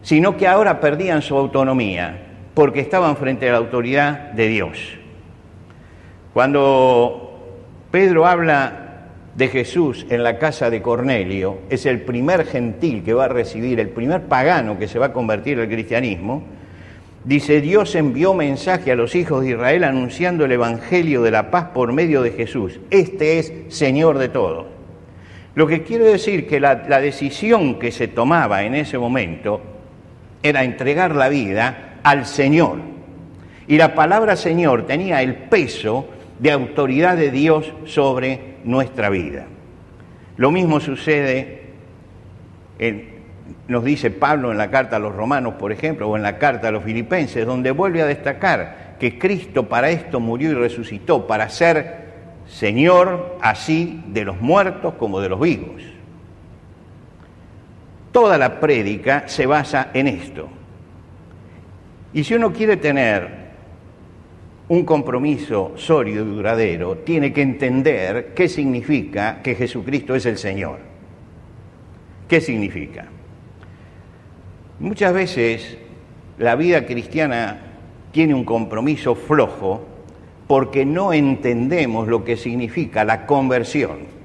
sino 0.03 0.37
que 0.37 0.47
ahora 0.47 0.81
perdían 0.81 1.23
su 1.23 1.37
autonomía 1.37 2.19
porque 2.55 2.81
estaban 2.81 3.17
frente 3.17 3.49
a 3.49 3.53
la 3.53 3.59
autoridad 3.59 4.33
de 4.33 4.49
Dios. 4.49 4.79
Cuando 6.35 7.41
Pedro 7.91 8.27
habla 8.27 8.83
de 9.35 9.49
Jesús 9.49 10.07
en 10.11 10.23
la 10.23 10.39
casa 10.39 10.69
de 10.69 10.83
Cornelio, 10.83 11.61
es 11.71 11.87
el 11.87 12.03
primer 12.03 12.45
gentil 12.45 13.03
que 13.03 13.15
va 13.15 13.25
a 13.25 13.29
recibir, 13.29 13.81
el 13.81 13.89
primer 13.89 14.23
pagano 14.23 14.79
que 14.79 14.89
se 14.89 14.99
va 14.99 15.07
a 15.07 15.13
convertir 15.13 15.59
al 15.59 15.69
cristianismo, 15.69 16.43
dice, 17.25 17.61
Dios 17.61 17.95
envió 17.95 18.35
mensaje 18.35 18.93
a 18.93 18.97
los 18.97 19.15
hijos 19.15 19.43
de 19.43 19.51
Israel 19.51 19.85
anunciando 19.85 20.45
el 20.45 20.53
Evangelio 20.53 21.23
de 21.23 21.31
la 21.31 21.51
paz 21.51 21.69
por 21.73 21.93
medio 21.93 22.23
de 22.23 22.33
Jesús. 22.33 22.81
Este 22.91 23.39
es 23.39 23.53
Señor 23.69 24.19
de 24.19 24.29
todos. 24.29 24.67
Lo 25.55 25.67
que 25.67 25.83
quiero 25.83 26.05
decir 26.05 26.47
que 26.47 26.61
la, 26.61 26.87
la 26.89 27.01
decisión 27.01 27.79
que 27.79 27.93
se 27.93 28.09
tomaba 28.09 28.65
en 28.65 28.75
ese 28.75 28.99
momento 28.99 29.72
era 30.43 30.65
entregar 30.65 31.15
la 31.15 31.29
vida 31.29 31.99
al 32.03 32.27
Señor. 32.27 32.79
Y 33.67 33.77
la 33.77 33.95
palabra 33.95 34.37
Señor 34.37 34.87
tenía 34.87 35.23
el 35.23 35.35
peso 35.35 36.09
de 36.39 36.51
autoridad 36.51 37.17
de 37.17 37.31
Dios 37.31 37.73
sobre 37.85 38.57
nuestra 38.65 39.09
vida. 39.09 39.47
Lo 40.37 40.51
mismo 40.51 40.81
sucede, 40.81 41.63
nos 43.69 43.85
dice 43.85 44.11
Pablo 44.11 44.51
en 44.51 44.59
la 44.59 44.71
carta 44.71 44.97
a 44.97 44.99
los 44.99 45.15
romanos, 45.15 45.55
por 45.55 45.73
ejemplo, 45.73 46.09
o 46.09 46.17
en 46.17 46.23
la 46.23 46.39
carta 46.39 46.69
a 46.69 46.73
los 46.73 46.85
filipenses, 46.85 47.47
donde 47.47 47.71
vuelve 47.71 48.03
a 48.03 48.07
destacar 48.07 48.97
que 48.99 49.19
Cristo 49.19 49.69
para 49.69 49.91
esto 49.91 50.21
murió 50.21 50.51
y 50.51 50.55
resucitó, 50.55 51.27
para 51.27 51.49
ser 51.49 52.03
Señor 52.47 53.39
así 53.41 54.03
de 54.09 54.25
los 54.25 54.41
muertos 54.41 54.95
como 54.95 55.21
de 55.21 55.29
los 55.29 55.41
vivos. 55.41 55.92
Toda 58.12 58.37
la 58.38 58.61
prédica 58.61 59.25
se 59.26 59.47
basa 59.47 59.90
en 59.95 60.07
esto. 60.07 60.49
Y 62.12 62.25
si 62.25 62.35
uno 62.35 62.52
quiere 62.52 62.76
tener 62.76 63.42
un 64.69 64.85
compromiso 64.85 65.73
sólido 65.76 66.25
y 66.25 66.28
duradero, 66.28 66.99
tiene 66.99 67.33
que 67.33 67.42
entender 67.42 68.33
qué 68.35 68.49
significa 68.49 69.42
que 69.42 69.54
Jesucristo 69.54 70.14
es 70.14 70.26
el 70.26 70.38
Señor. 70.38 70.78
¿Qué 72.28 72.40
significa? 72.40 73.07
Muchas 74.78 75.12
veces 75.12 75.78
la 76.38 76.54
vida 76.54 76.87
cristiana 76.87 77.61
tiene 78.12 78.35
un 78.35 78.45
compromiso 78.45 79.14
flojo 79.14 79.87
porque 80.47 80.85
no 80.85 81.12
entendemos 81.12 82.09
lo 82.09 82.25
que 82.25 82.37
significa 82.37 83.04
la 83.04 83.26
conversión. 83.26 84.22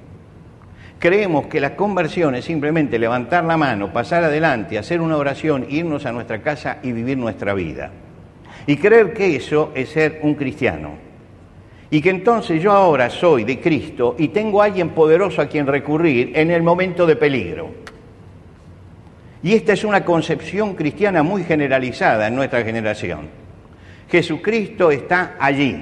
Creemos 0.99 1.47
que 1.47 1.59
la 1.59 1.75
conversión 1.75 2.35
es 2.35 2.45
simplemente 2.45 2.97
levantar 2.97 3.43
la 3.43 3.57
mano, 3.57 3.93
pasar 3.93 4.23
adelante, 4.23 4.77
hacer 4.77 4.99
una 5.01 5.17
oración, 5.17 5.65
irnos 5.69 6.05
a 6.05 6.11
nuestra 6.11 6.41
casa 6.41 6.79
y 6.81 6.91
vivir 6.91 7.17
nuestra 7.17 7.53
vida 7.53 7.91
y 8.67 8.75
creer 8.75 9.13
que 9.13 9.35
eso 9.35 9.71
es 9.73 9.89
ser 9.89 10.19
un 10.21 10.35
cristiano. 10.35 10.91
Y 11.89 12.01
que 12.01 12.09
entonces 12.09 12.61
yo 12.61 12.73
ahora 12.73 13.09
soy 13.09 13.45
de 13.45 13.61
Cristo 13.61 14.15
y 14.19 14.27
tengo 14.27 14.61
a 14.61 14.65
alguien 14.65 14.89
poderoso 14.89 15.41
a 15.41 15.47
quien 15.47 15.65
recurrir 15.65 16.33
en 16.35 16.51
el 16.51 16.61
momento 16.61 17.05
de 17.05 17.15
peligro. 17.15 17.69
Y 19.41 19.53
esta 19.53 19.71
es 19.71 19.85
una 19.85 20.03
concepción 20.03 20.75
cristiana 20.75 21.23
muy 21.23 21.45
generalizada 21.45 22.27
en 22.27 22.35
nuestra 22.35 22.61
generación. 22.63 23.29
Jesucristo 24.09 24.91
está 24.91 25.35
allí. 25.39 25.81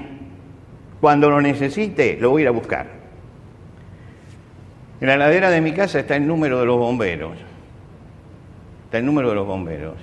Cuando 1.01 1.31
lo 1.31 1.41
necesite, 1.41 2.17
lo 2.19 2.29
voy 2.29 2.41
a 2.41 2.43
ir 2.43 2.47
a 2.49 2.51
buscar. 2.51 2.94
En 5.01 5.07
la 5.07 5.17
ladera 5.17 5.49
de 5.49 5.59
mi 5.59 5.73
casa 5.73 5.99
está 5.99 6.15
el 6.15 6.25
número 6.25 6.59
de 6.59 6.65
los 6.65 6.77
bomberos. 6.77 7.33
Está 8.85 8.99
el 8.99 9.05
número 9.05 9.29
de 9.29 9.35
los 9.35 9.45
bomberos. 9.45 9.95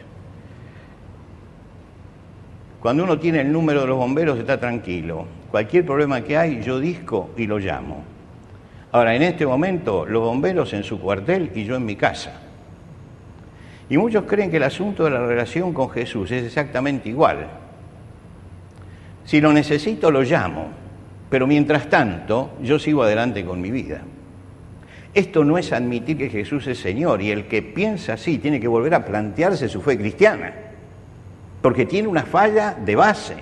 Cuando 2.81 3.05
uno 3.05 3.19
tiene 3.19 3.41
el 3.41 3.51
número 3.51 3.83
de 3.83 3.87
los 3.87 3.97
bomberos 3.97 4.39
está 4.39 4.59
tranquilo. 4.59 5.25
Cualquier 5.51 5.87
problema 5.87 6.21
que 6.23 6.37
hay, 6.37 6.63
yo 6.63 6.79
disco 6.79 7.31
y 7.37 7.47
lo 7.47 7.59
llamo. 7.59 8.03
Ahora, 8.91 9.15
en 9.15 9.23
este 9.23 9.47
momento, 9.47 10.05
los 10.05 10.23
bomberos 10.23 10.75
en 10.75 10.83
su 10.83 11.01
cuartel 11.01 11.51
y 11.55 11.65
yo 11.65 11.77
en 11.77 11.87
mi 11.87 11.97
casa. 11.97 12.41
Y 13.89 13.97
muchos 13.97 14.25
creen 14.25 14.51
que 14.51 14.59
el 14.59 14.65
asunto 14.65 15.05
de 15.05 15.11
la 15.11 15.25
relación 15.25 15.73
con 15.73 15.89
Jesús 15.91 16.31
es 16.31 16.45
exactamente 16.45 17.09
igual. 17.09 17.47
Si 19.25 19.41
lo 19.41 19.53
necesito, 19.53 20.11
lo 20.11 20.23
llamo, 20.23 20.67
pero 21.31 21.47
mientras 21.47 21.89
tanto, 21.89 22.51
yo 22.61 22.79
sigo 22.79 23.03
adelante 23.03 23.45
con 23.45 23.61
mi 23.61 23.71
vida. 23.71 24.03
Esto 25.14 25.45
no 25.45 25.59
es 25.59 25.73
admitir 25.73 26.16
que 26.16 26.31
Jesús 26.31 26.66
es 26.66 26.78
Señor 26.78 27.21
y 27.21 27.31
el 27.31 27.47
que 27.47 27.62
piensa 27.62 28.14
así 28.14 28.38
tiene 28.38 28.61
que 28.61 28.69
volver 28.69 28.95
a 28.95 29.04
plantearse 29.04 29.69
su 29.69 29.83
fe 29.83 29.99
cristiana 29.99 30.52
porque 31.62 31.87
tiene 31.87 32.09
una 32.09 32.25
falla 32.25 32.76
de 32.85 32.97
base. 32.97 33.37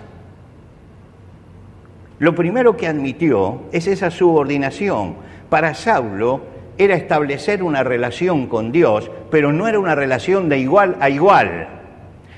Lo 2.18 2.34
primero 2.34 2.76
que 2.76 2.86
admitió 2.86 3.62
es 3.72 3.86
esa 3.86 4.10
subordinación. 4.10 5.16
Para 5.48 5.74
Saulo 5.74 6.42
era 6.76 6.94
establecer 6.94 7.62
una 7.62 7.82
relación 7.82 8.46
con 8.46 8.72
Dios, 8.72 9.10
pero 9.30 9.52
no 9.52 9.66
era 9.66 9.78
una 9.78 9.94
relación 9.94 10.50
de 10.50 10.58
igual 10.58 10.96
a 11.00 11.08
igual. 11.08 11.68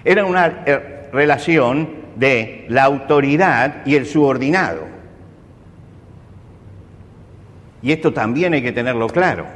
Era 0.04 0.24
una 0.24 0.62
eh, 0.66 1.08
relación 1.12 2.02
de 2.14 2.64
la 2.68 2.84
autoridad 2.84 3.84
y 3.84 3.96
el 3.96 4.06
subordinado. 4.06 4.91
Y 7.82 7.92
esto 7.92 8.12
también 8.12 8.54
hay 8.54 8.62
que 8.62 8.72
tenerlo 8.72 9.08
claro. 9.08 9.46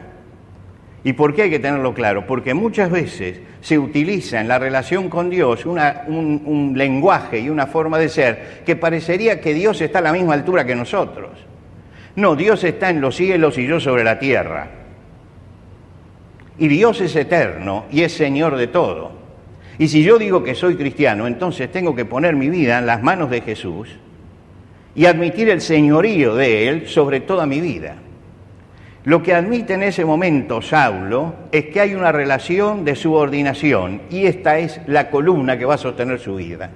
¿Y 1.04 1.12
por 1.12 1.34
qué 1.34 1.42
hay 1.42 1.50
que 1.50 1.60
tenerlo 1.60 1.94
claro? 1.94 2.26
Porque 2.26 2.52
muchas 2.52 2.90
veces 2.90 3.40
se 3.60 3.78
utiliza 3.78 4.40
en 4.40 4.48
la 4.48 4.58
relación 4.58 5.08
con 5.08 5.30
Dios 5.30 5.64
un, 5.64 5.78
un, 6.44 6.76
lenguaje 6.76 7.38
y 7.38 7.48
una 7.48 7.68
forma 7.68 7.96
de 7.96 8.08
ser 8.08 8.62
que 8.66 8.74
parecería 8.74 9.40
que 9.40 9.54
Dios 9.54 9.80
está 9.80 10.00
a 10.00 10.02
la 10.02 10.12
misma 10.12 10.34
altura 10.34 10.66
que 10.66 10.74
nosotros. 10.74 11.30
No, 12.16 12.34
Dios 12.34 12.64
está 12.64 12.90
en 12.90 13.00
los 13.00 13.14
cielos 13.14 13.56
y 13.56 13.68
yo 13.68 13.78
sobre 13.78 14.02
la 14.02 14.18
tierra. 14.18 14.68
Y 16.58 16.66
Dios 16.66 17.00
es 17.00 17.14
eterno 17.14 17.84
y 17.92 18.02
es 18.02 18.12
Señor 18.12 18.56
de 18.56 18.66
todo. 18.66 19.12
Y 19.78 19.86
si 19.86 20.02
yo 20.02 20.18
digo 20.18 20.42
que 20.42 20.56
soy 20.56 20.74
cristiano, 20.74 21.28
entonces 21.28 21.70
tengo 21.70 21.94
que 21.94 22.04
poner 22.04 22.34
mi 22.34 22.48
vida 22.48 22.80
en 22.80 22.86
las 22.86 23.02
manos 23.02 23.30
de 23.30 23.42
Jesús 23.42 23.90
y 24.96 25.04
admitir 25.04 25.50
el 25.50 25.60
señorío 25.60 26.34
de 26.34 26.68
Él 26.68 26.88
sobre 26.88 27.20
toda 27.20 27.46
mi 27.46 27.60
vida. 27.60 27.96
Lo 29.06 29.22
que 29.22 29.34
admite 29.34 29.74
en 29.74 29.84
ese 29.84 30.04
momento 30.04 30.60
Saulo 30.60 31.32
es 31.52 31.66
que 31.66 31.80
hay 31.80 31.94
una 31.94 32.10
relación 32.10 32.84
de 32.84 32.96
subordinación 32.96 34.02
y 34.10 34.26
esta 34.26 34.58
es 34.58 34.80
la 34.88 35.10
columna 35.10 35.56
que 35.56 35.64
va 35.64 35.74
a 35.74 35.78
sostener 35.78 36.18
su 36.18 36.34
vida. 36.34 36.68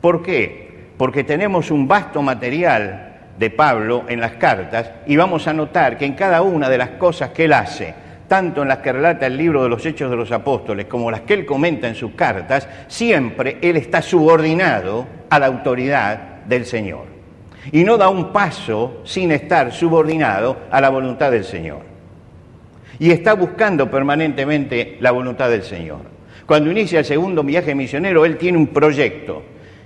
¿Por 0.00 0.22
qué? 0.22 0.92
Porque 0.96 1.24
tenemos 1.24 1.72
un 1.72 1.88
vasto 1.88 2.22
material 2.22 3.16
de 3.36 3.50
Pablo 3.50 4.04
en 4.06 4.20
las 4.20 4.34
cartas 4.34 4.92
y 5.04 5.16
vamos 5.16 5.48
a 5.48 5.52
notar 5.52 5.98
que 5.98 6.04
en 6.04 6.12
cada 6.12 6.42
una 6.42 6.68
de 6.68 6.78
las 6.78 6.90
cosas 6.90 7.30
que 7.30 7.46
él 7.46 7.52
hace, 7.52 7.92
tanto 8.28 8.62
en 8.62 8.68
las 8.68 8.78
que 8.78 8.92
relata 8.92 9.26
el 9.26 9.36
libro 9.36 9.64
de 9.64 9.68
los 9.68 9.84
Hechos 9.84 10.12
de 10.12 10.16
los 10.16 10.30
Apóstoles 10.30 10.86
como 10.86 11.10
las 11.10 11.22
que 11.22 11.34
él 11.34 11.44
comenta 11.44 11.88
en 11.88 11.96
sus 11.96 12.12
cartas, 12.12 12.68
siempre 12.86 13.58
él 13.62 13.76
está 13.76 14.00
subordinado 14.00 15.08
a 15.28 15.40
la 15.40 15.46
autoridad 15.46 16.44
del 16.46 16.64
Señor. 16.64 17.17
Y 17.72 17.84
no 17.84 17.96
da 17.98 18.08
un 18.08 18.32
paso 18.32 19.02
sin 19.04 19.32
estar 19.32 19.72
subordinado 19.72 20.56
a 20.70 20.80
la 20.80 20.88
voluntad 20.88 21.30
del 21.30 21.44
Señor. 21.44 21.80
Y 22.98 23.10
está 23.10 23.34
buscando 23.34 23.90
permanentemente 23.90 24.96
la 25.00 25.10
voluntad 25.10 25.50
del 25.50 25.62
Señor. 25.62 26.00
Cuando 26.46 26.70
inicia 26.70 27.00
el 27.00 27.04
segundo 27.04 27.42
viaje 27.42 27.74
misionero, 27.74 28.24
él 28.24 28.38
tiene 28.38 28.58
un 28.58 28.68
proyecto. 28.68 29.42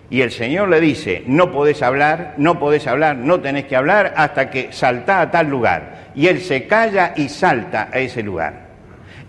Y 0.08 0.20
el 0.20 0.30
Señor 0.30 0.68
le 0.68 0.80
dice, 0.80 1.24
no 1.26 1.50
podés 1.50 1.82
hablar, 1.82 2.34
no 2.36 2.58
podés 2.58 2.86
hablar, 2.86 3.16
no 3.16 3.40
tenés 3.40 3.64
que 3.64 3.76
hablar 3.76 4.14
hasta 4.16 4.50
que 4.50 4.72
saltá 4.72 5.22
a 5.22 5.30
tal 5.30 5.48
lugar. 5.48 6.10
Y 6.14 6.26
él 6.26 6.40
se 6.40 6.66
calla 6.66 7.14
y 7.16 7.28
salta 7.28 7.88
a 7.92 7.98
ese 7.98 8.22
lugar. 8.22 8.68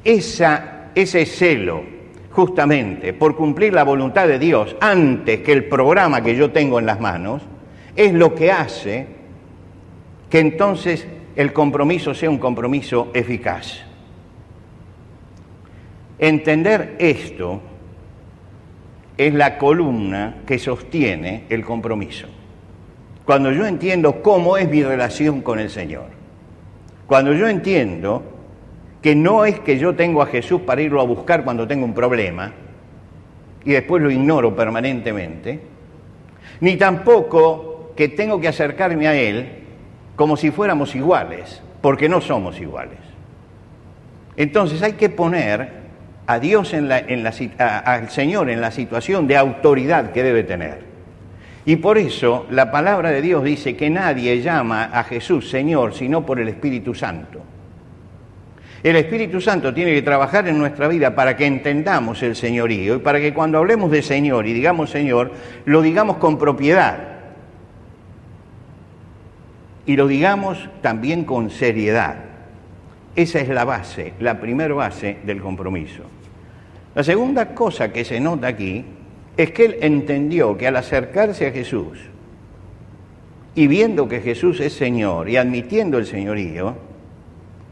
Esa, 0.03 0.89
ese 0.93 1.25
celo, 1.25 1.83
justamente, 2.31 3.13
por 3.13 3.35
cumplir 3.35 3.73
la 3.73 3.83
voluntad 3.83 4.27
de 4.27 4.39
Dios 4.39 4.75
antes 4.81 5.39
que 5.39 5.53
el 5.53 5.65
programa 5.65 6.21
que 6.21 6.35
yo 6.35 6.51
tengo 6.51 6.79
en 6.79 6.85
las 6.85 6.99
manos, 6.99 7.41
es 7.95 8.13
lo 8.13 8.33
que 8.33 8.51
hace 8.51 9.07
que 10.29 10.39
entonces 10.39 11.07
el 11.35 11.53
compromiso 11.53 12.13
sea 12.13 12.29
un 12.29 12.37
compromiso 12.37 13.11
eficaz. 13.13 13.81
Entender 16.19 16.95
esto 16.99 17.61
es 19.17 19.33
la 19.33 19.57
columna 19.57 20.37
que 20.45 20.57
sostiene 20.57 21.45
el 21.49 21.63
compromiso. 21.63 22.27
Cuando 23.25 23.51
yo 23.51 23.65
entiendo 23.65 24.21
cómo 24.21 24.57
es 24.57 24.69
mi 24.69 24.83
relación 24.83 25.41
con 25.41 25.59
el 25.59 25.69
Señor, 25.69 26.07
cuando 27.07 27.33
yo 27.33 27.47
entiendo 27.47 28.23
que 29.01 29.15
no 29.15 29.45
es 29.45 29.59
que 29.59 29.77
yo 29.77 29.95
tengo 29.95 30.21
a 30.21 30.25
Jesús 30.25 30.61
para 30.61 30.81
irlo 30.81 31.01
a 31.01 31.05
buscar 31.05 31.43
cuando 31.43 31.67
tengo 31.67 31.85
un 31.85 31.93
problema 31.93 32.53
y 33.65 33.71
después 33.71 34.01
lo 34.01 34.09
ignoro 34.09 34.55
permanentemente, 34.55 35.59
ni 36.61 36.75
tampoco 36.75 37.72
que 37.95 38.07
tengo 38.09 38.39
que 38.39 38.47
acercarme 38.47 39.07
a 39.07 39.15
Él 39.15 39.63
como 40.15 40.37
si 40.37 40.51
fuéramos 40.51 40.95
iguales, 40.95 41.61
porque 41.81 42.09
no 42.09 42.21
somos 42.21 42.59
iguales. 42.59 42.99
Entonces 44.35 44.81
hay 44.81 44.93
que 44.93 45.09
poner 45.09 45.83
a 46.25 46.39
Dios 46.39 46.73
en 46.73 46.87
la, 46.87 46.99
en 46.99 47.23
la, 47.23 47.31
al 47.85 48.09
Señor 48.09 48.49
en 48.49 48.61
la 48.61 48.71
situación 48.71 49.27
de 49.27 49.37
autoridad 49.37 50.11
que 50.11 50.23
debe 50.23 50.43
tener. 50.43 50.93
Y 51.65 51.77
por 51.77 51.97
eso 51.97 52.45
la 52.49 52.71
palabra 52.71 53.11
de 53.11 53.21
Dios 53.21 53.43
dice 53.43 53.75
que 53.75 53.89
nadie 53.89 54.41
llama 54.41 54.85
a 54.85 55.03
Jesús 55.03 55.49
Señor 55.49 55.93
sino 55.93 56.25
por 56.25 56.39
el 56.39 56.49
Espíritu 56.49 56.93
Santo. 56.93 57.41
El 58.83 58.97
Espíritu 58.97 59.39
Santo 59.39 59.73
tiene 59.73 59.93
que 59.93 60.01
trabajar 60.01 60.45
en 60.49 60.57
nuestra 60.57 60.89
vida 60.89 61.15
para 61.15 61.37
que 61.37 61.45
entendamos 61.45 62.21
el 62.21 62.35
señorío 62.35 62.95
y 62.95 62.99
para 62.99 63.21
que 63.21 63.33
cuando 63.33 63.57
hablemos 63.57 63.89
de 63.91 64.01
Señor 64.01 64.45
y 64.45 64.51
digamos 64.51 64.89
Señor, 64.89 65.31
lo 65.63 65.81
digamos 65.81 66.17
con 66.17 66.37
propiedad. 66.37 67.12
Y 69.85 69.95
lo 69.95 70.07
digamos 70.07 70.69
también 70.81 71.25
con 71.25 71.49
seriedad. 71.49 72.15
Esa 73.15 73.39
es 73.39 73.49
la 73.49 73.65
base, 73.65 74.13
la 74.19 74.39
primera 74.39 74.73
base 74.73 75.17
del 75.25 75.41
compromiso. 75.41 76.03
La 76.95 77.03
segunda 77.03 77.53
cosa 77.53 77.91
que 77.91 78.05
se 78.05 78.19
nota 78.19 78.47
aquí 78.47 78.85
es 79.35 79.51
que 79.51 79.65
él 79.65 79.77
entendió 79.81 80.57
que 80.57 80.67
al 80.67 80.75
acercarse 80.75 81.47
a 81.47 81.51
Jesús 81.51 81.99
y 83.55 83.67
viendo 83.67 84.07
que 84.07 84.21
Jesús 84.21 84.59
es 84.59 84.73
Señor 84.73 85.29
y 85.29 85.37
admitiendo 85.37 85.97
el 85.97 86.05
señorío, 86.05 86.75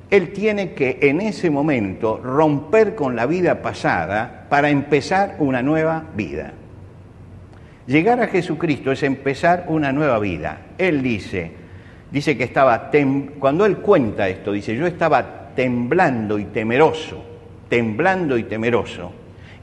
él 0.09 0.33
tiene 0.33 0.73
que 0.73 0.99
en 1.01 1.21
ese 1.21 1.49
momento 1.49 2.17
romper 2.17 2.95
con 2.95 3.15
la 3.15 3.25
vida 3.25 3.61
pasada 3.61 4.47
para 4.49 4.69
empezar 4.69 5.37
una 5.39 5.61
nueva 5.61 6.03
vida. 6.15 6.53
Llegar 7.87 8.21
a 8.21 8.27
Jesucristo 8.27 8.91
es 8.91 9.03
empezar 9.03 9.65
una 9.69 9.91
nueva 9.91 10.19
vida. 10.19 10.67
Él 10.77 11.01
dice, 11.01 11.51
dice 12.11 12.37
que 12.37 12.43
estaba, 12.43 12.91
cuando 13.39 13.65
él 13.65 13.77
cuenta 13.77 14.27
esto, 14.27 14.51
dice, 14.51 14.75
yo 14.75 14.85
estaba 14.85 15.49
temblando 15.55 16.37
y 16.37 16.45
temeroso, 16.45 17.23
temblando 17.69 18.37
y 18.37 18.43
temeroso, 18.43 19.11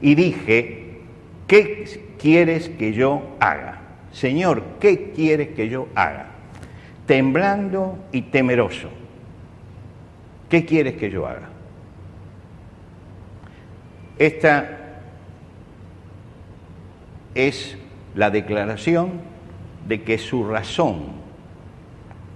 y 0.01 0.15
dije, 0.15 1.01
¿qué 1.47 2.13
quieres 2.17 2.69
que 2.69 2.93
yo 2.93 3.21
haga? 3.39 3.81
Señor, 4.11 4.63
¿qué 4.79 5.11
quieres 5.15 5.49
que 5.49 5.69
yo 5.69 5.87
haga? 5.95 6.27
Temblando 7.05 7.97
y 8.11 8.23
temeroso. 8.23 8.89
¿Qué 10.49 10.65
quieres 10.65 10.95
que 10.95 11.11
yo 11.11 11.27
haga? 11.27 11.49
Esta 14.17 14.79
es 17.35 17.77
la 18.15 18.31
declaración 18.31 19.21
de 19.87 20.01
que 20.01 20.17
su 20.17 20.43
razón 20.43 21.18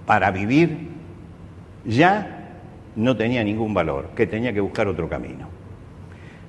para 0.06 0.30
vivir 0.30 0.88
ya 1.84 2.34
no 2.96 3.16
tenía 3.16 3.42
ningún 3.42 3.74
valor, 3.74 4.10
que 4.14 4.26
tenía 4.26 4.52
que 4.52 4.60
buscar 4.60 4.86
otro 4.88 5.08
camino. 5.08 5.48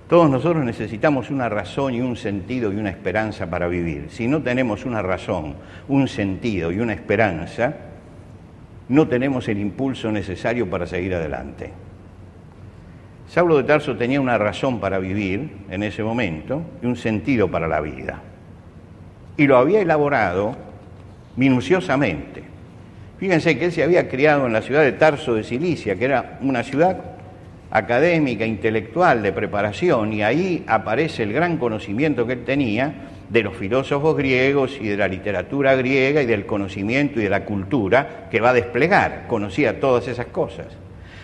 Todos 0.07 0.29
nosotros 0.29 0.63
necesitamos 0.63 1.31
una 1.31 1.49
razón 1.49 1.95
y 1.95 2.01
un 2.01 2.15
sentido 2.15 2.71
y 2.71 2.75
una 2.75 2.91
esperanza 2.91 3.49
para 3.49 3.67
vivir. 3.67 4.07
Si 4.09 4.27
no 4.27 4.43
tenemos 4.43 4.85
una 4.85 5.01
razón, 5.01 5.55
un 5.87 6.07
sentido 6.07 6.71
y 6.71 6.79
una 6.79 6.93
esperanza, 6.93 7.73
no 8.87 9.07
tenemos 9.07 9.47
el 9.47 9.57
impulso 9.57 10.11
necesario 10.11 10.69
para 10.69 10.85
seguir 10.85 11.15
adelante. 11.15 11.71
Saulo 13.27 13.57
de 13.57 13.63
Tarso 13.63 13.97
tenía 13.97 14.21
una 14.21 14.37
razón 14.37 14.79
para 14.79 14.99
vivir 14.99 15.65
en 15.71 15.81
ese 15.81 16.03
momento 16.03 16.61
y 16.83 16.85
un 16.85 16.95
sentido 16.95 17.49
para 17.49 17.67
la 17.67 17.81
vida. 17.81 18.21
Y 19.37 19.47
lo 19.47 19.57
había 19.57 19.81
elaborado 19.81 20.55
minuciosamente. 21.35 22.54
Fíjense 23.25 23.57
que 23.57 23.65
él 23.65 23.71
se 23.71 23.81
había 23.81 24.07
criado 24.07 24.45
en 24.45 24.53
la 24.53 24.61
ciudad 24.61 24.83
de 24.83 24.91
Tarso 24.91 25.33
de 25.33 25.43
Cilicia, 25.43 25.95
que 25.95 26.05
era 26.05 26.37
una 26.41 26.61
ciudad 26.61 26.95
académica, 27.71 28.45
intelectual, 28.45 29.23
de 29.23 29.31
preparación, 29.31 30.13
y 30.13 30.21
ahí 30.21 30.63
aparece 30.67 31.23
el 31.23 31.33
gran 31.33 31.57
conocimiento 31.57 32.27
que 32.27 32.33
él 32.33 32.43
tenía 32.45 32.93
de 33.27 33.41
los 33.41 33.57
filósofos 33.57 34.15
griegos 34.15 34.77
y 34.79 34.89
de 34.89 34.97
la 34.97 35.07
literatura 35.07 35.73
griega 35.73 36.21
y 36.21 36.27
del 36.27 36.45
conocimiento 36.45 37.19
y 37.19 37.23
de 37.23 37.31
la 37.31 37.45
cultura 37.45 38.27
que 38.29 38.41
va 38.41 38.51
a 38.51 38.53
desplegar. 38.53 39.25
Conocía 39.27 39.79
todas 39.79 40.07
esas 40.07 40.27
cosas. 40.27 40.67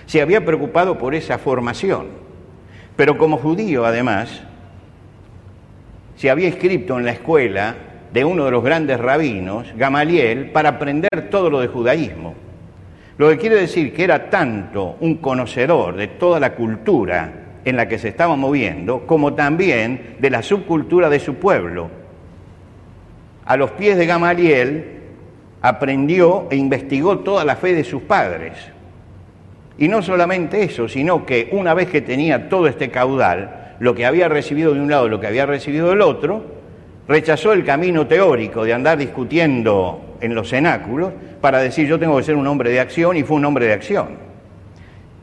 Se 0.08 0.24
había 0.24 0.44
preocupado 0.44 0.98
por 0.98 1.14
esa 1.14 1.38
formación, 1.38 2.08
pero 2.96 3.16
como 3.16 3.38
judío 3.38 3.86
además, 3.86 4.42
se 6.16 6.32
había 6.32 6.48
inscrito 6.48 6.98
en 6.98 7.06
la 7.06 7.12
escuela 7.12 7.76
de 8.14 8.26
uno 8.26 8.46
de 8.46 8.52
los 8.52 8.64
grandes 8.64 9.00
rabinos, 9.00 9.68
Gamaliel, 9.76 10.52
para 10.52 10.70
aprender 10.70 11.30
todo 11.30 11.50
lo 11.50 11.60
de 11.60 11.68
judaísmo. 11.68 12.36
Lo 13.18 13.30
que 13.30 13.38
quiere 13.38 13.56
decir 13.56 13.94
que 13.94 14.04
era 14.04 14.30
tanto 14.30 14.98
un 15.00 15.16
conocedor 15.18 15.96
de 15.96 16.08
toda 16.08 16.40
la 16.40 16.56
cultura 16.56 17.34
en 17.64 17.76
la 17.76 17.88
que 17.88 18.00
se 18.00 18.10
estaba 18.10 18.36
moviendo, 18.36 19.06
como 19.06 19.34
también 19.34 20.16
de 20.20 20.30
la 20.30 20.42
subcultura 20.42 21.10
de 21.10 21.20
su 21.20 21.36
pueblo. 21.36 21.90
A 23.46 23.56
los 23.58 23.72
pies 23.72 23.98
de 23.98 24.06
Gamaliel 24.06 24.86
aprendió 25.62 26.48
e 26.50 26.56
investigó 26.56 27.20
toda 27.20 27.46
la 27.46 27.56
fe 27.56 27.74
de 27.74 27.84
sus 27.84 28.02
padres. 28.02 28.54
Y 29.78 29.88
no 29.88 30.02
solamente 30.02 30.64
eso, 30.64 30.88
sino 30.88 31.26
que 31.26 31.50
una 31.52 31.74
vez 31.74 31.90
que 31.90 32.02
tenía 32.02 32.50
todo 32.50 32.68
este 32.68 32.90
caudal, 32.90 33.76
lo 33.80 33.96
que 33.96 34.06
había 34.06 34.28
recibido 34.28 34.74
de 34.74 34.82
un 34.82 34.90
lado 34.90 35.08
y 35.08 35.10
lo 35.10 35.20
que 35.20 35.28
había 35.28 35.46
recibido 35.46 35.90
del 35.90 36.02
otro, 36.02 36.61
rechazó 37.12 37.52
el 37.52 37.66
camino 37.66 38.08
teórico 38.08 38.64
de 38.64 38.74
andar 38.74 38.98
discutiendo 38.98 40.16
en 40.22 40.34
los 40.34 40.50
cenáculos 40.50 41.12
para 41.42 41.60
decir 41.60 41.86
yo 41.86 42.00
tengo 42.00 42.16
que 42.16 42.24
ser 42.24 42.38
un 42.38 42.48
hombre 42.48 42.70
de 42.70 42.80
acción 42.80 43.18
y 43.18 43.24
fue 43.24 43.36
un 43.36 43.44
hombre 43.44 43.66
de 43.66 43.74
acción. 43.74 44.32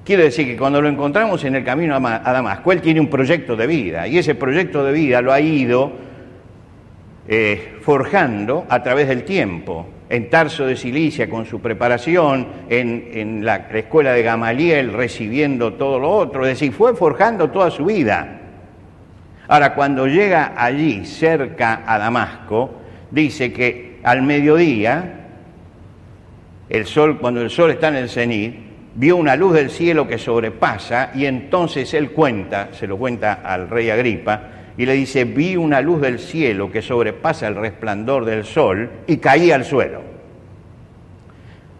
Quiere 0.05 0.25
decir 0.25 0.47
que 0.47 0.57
cuando 0.59 0.83
lo 0.83 0.89
encontramos 0.89 1.43
en 1.45 1.55
el 1.55 1.65
camino 1.65 1.97
a 1.97 2.33
Damasco, 2.33 2.73
él 2.73 2.83
tiene 2.83 3.01
un 3.01 3.09
proyecto 3.09 3.57
de 3.57 3.67
vida 3.67 4.07
y 4.07 4.19
ese 4.19 4.35
proyecto 4.35 4.85
de 4.85 4.93
vida 4.93 5.23
lo 5.23 5.33
ha 5.33 5.41
ido 5.41 5.93
eh, 7.27 7.79
forjando 7.81 8.67
a 8.69 8.83
través 8.83 9.09
del 9.09 9.25
tiempo. 9.25 9.87
En 10.11 10.29
Tarso 10.29 10.67
de 10.67 10.77
Cilicia 10.77 11.29
con 11.29 11.47
su 11.47 11.61
preparación, 11.61 12.49
en, 12.69 13.11
en 13.15 13.45
la 13.45 13.69
escuela 13.73 14.13
de 14.13 14.23
Gamaliel 14.23 14.93
recibiendo 14.93 15.73
todo 15.75 15.99
lo 15.99 16.11
otro, 16.11 16.45
es 16.45 16.59
decir, 16.59 16.73
fue 16.73 16.95
forjando 16.95 17.51
toda 17.51 17.71
su 17.71 17.87
vida. 17.87 18.38
Ahora, 19.49 19.75
cuando 19.75 20.07
llega 20.07 20.53
allí, 20.57 21.07
cerca 21.07 21.83
a 21.87 21.99
Damasco, 21.99 22.71
dice 23.11 23.51
que 23.51 23.99
al 24.03 24.21
mediodía, 24.21 25.27
el 26.69 26.87
sol, 26.87 27.19
cuando 27.19 27.41
el 27.41 27.49
sol 27.49 27.71
está 27.71 27.89
en 27.89 27.97
el 27.97 28.11
cenit, 28.11 28.55
vio 28.95 29.17
una 29.17 29.37
luz 29.37 29.55
del 29.55 29.71
cielo 29.71 30.07
que 30.07 30.19
sobrepasa 30.19 31.13
y 31.15 31.25
entonces 31.25 31.95
él 31.95 32.11
cuenta, 32.11 32.69
se 32.73 32.87
lo 32.87 32.99
cuenta 32.99 33.41
al 33.45 33.71
rey 33.71 33.89
Agripa, 33.89 34.43
y 34.77 34.85
le 34.85 34.93
dice, 34.93 35.25
vi 35.25 35.57
una 35.57 35.81
luz 35.81 36.03
del 36.03 36.19
cielo 36.19 36.71
que 36.71 36.83
sobrepasa 36.83 37.49
el 37.49 37.57
resplandor 37.57 38.27
del 38.27 38.45
sol 38.45 38.91
y 39.07 39.17
caí 39.17 39.51
al 39.51 39.65
suelo. 39.65 40.03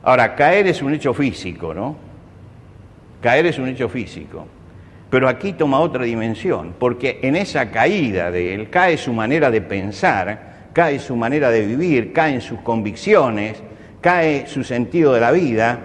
Ahora, 0.03 0.35
caer 0.35 0.67
es 0.69 0.81
un 0.81 0.95
hecho 0.95 1.13
físico, 1.13 1.75
¿no? 1.75 1.97
Caer 3.21 3.47
es 3.47 3.59
un 3.59 3.69
hecho 3.69 3.89
físico. 3.89 4.47
Pero 5.11 5.29
aquí 5.29 5.55
toma 5.55 5.81
otra 5.81 6.05
dimensión, 6.05 6.75
porque 6.79 7.19
en 7.23 7.37
esa 7.37 7.71
caída 7.71 8.31
de 8.31 8.55
él 8.55 8.69
cae 8.69 8.99
su 8.99 9.13
manera 9.13 9.51
de 9.51 9.63
pensar, 9.63 10.69
cae 10.75 10.99
su 10.99 11.17
manera 11.17 11.51
de 11.51 11.65
vivir, 11.65 12.13
caen 12.13 12.43
sus 12.43 12.61
convicciones, 12.61 13.63
cae 14.03 14.47
su 14.47 14.63
sentido 14.65 15.15
de 15.15 15.21
la 15.21 15.31
vida, 15.31 15.79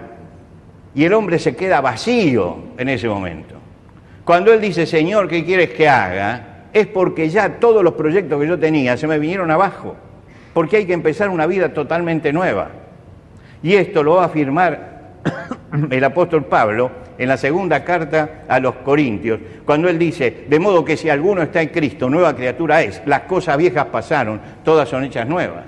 y 0.94 1.04
el 1.04 1.12
hombre 1.14 1.38
se 1.38 1.56
queda 1.56 1.80
vacío 1.80 2.56
en 2.76 2.88
ese 2.88 3.08
momento. 3.08 3.54
Cuando 4.24 4.52
él 4.52 4.60
dice, 4.60 4.86
Señor, 4.86 5.28
¿qué 5.28 5.44
quieres 5.44 5.70
que 5.70 5.88
haga? 5.88 6.66
Es 6.72 6.86
porque 6.86 7.28
ya 7.28 7.58
todos 7.58 7.82
los 7.82 7.94
proyectos 7.94 8.40
que 8.40 8.46
yo 8.46 8.58
tenía 8.58 8.96
se 8.96 9.06
me 9.06 9.18
vinieron 9.18 9.50
abajo, 9.50 9.96
porque 10.52 10.76
hay 10.76 10.86
que 10.86 10.92
empezar 10.92 11.30
una 11.30 11.46
vida 11.46 11.72
totalmente 11.72 12.32
nueva. 12.32 12.68
Y 13.62 13.74
esto 13.74 14.02
lo 14.02 14.16
va 14.16 14.24
a 14.24 14.26
afirmar 14.26 15.14
el 15.90 16.04
apóstol 16.04 16.44
Pablo 16.44 17.03
en 17.18 17.28
la 17.28 17.36
segunda 17.36 17.84
carta 17.84 18.44
a 18.48 18.58
los 18.60 18.76
Corintios, 18.76 19.40
cuando 19.64 19.88
él 19.88 19.98
dice, 19.98 20.44
de 20.48 20.58
modo 20.58 20.84
que 20.84 20.96
si 20.96 21.08
alguno 21.08 21.42
está 21.42 21.62
en 21.62 21.68
Cristo, 21.68 22.10
nueva 22.10 22.34
criatura 22.34 22.82
es, 22.82 23.02
las 23.06 23.20
cosas 23.20 23.56
viejas 23.56 23.86
pasaron, 23.86 24.40
todas 24.64 24.88
son 24.88 25.04
hechas 25.04 25.28
nuevas. 25.28 25.64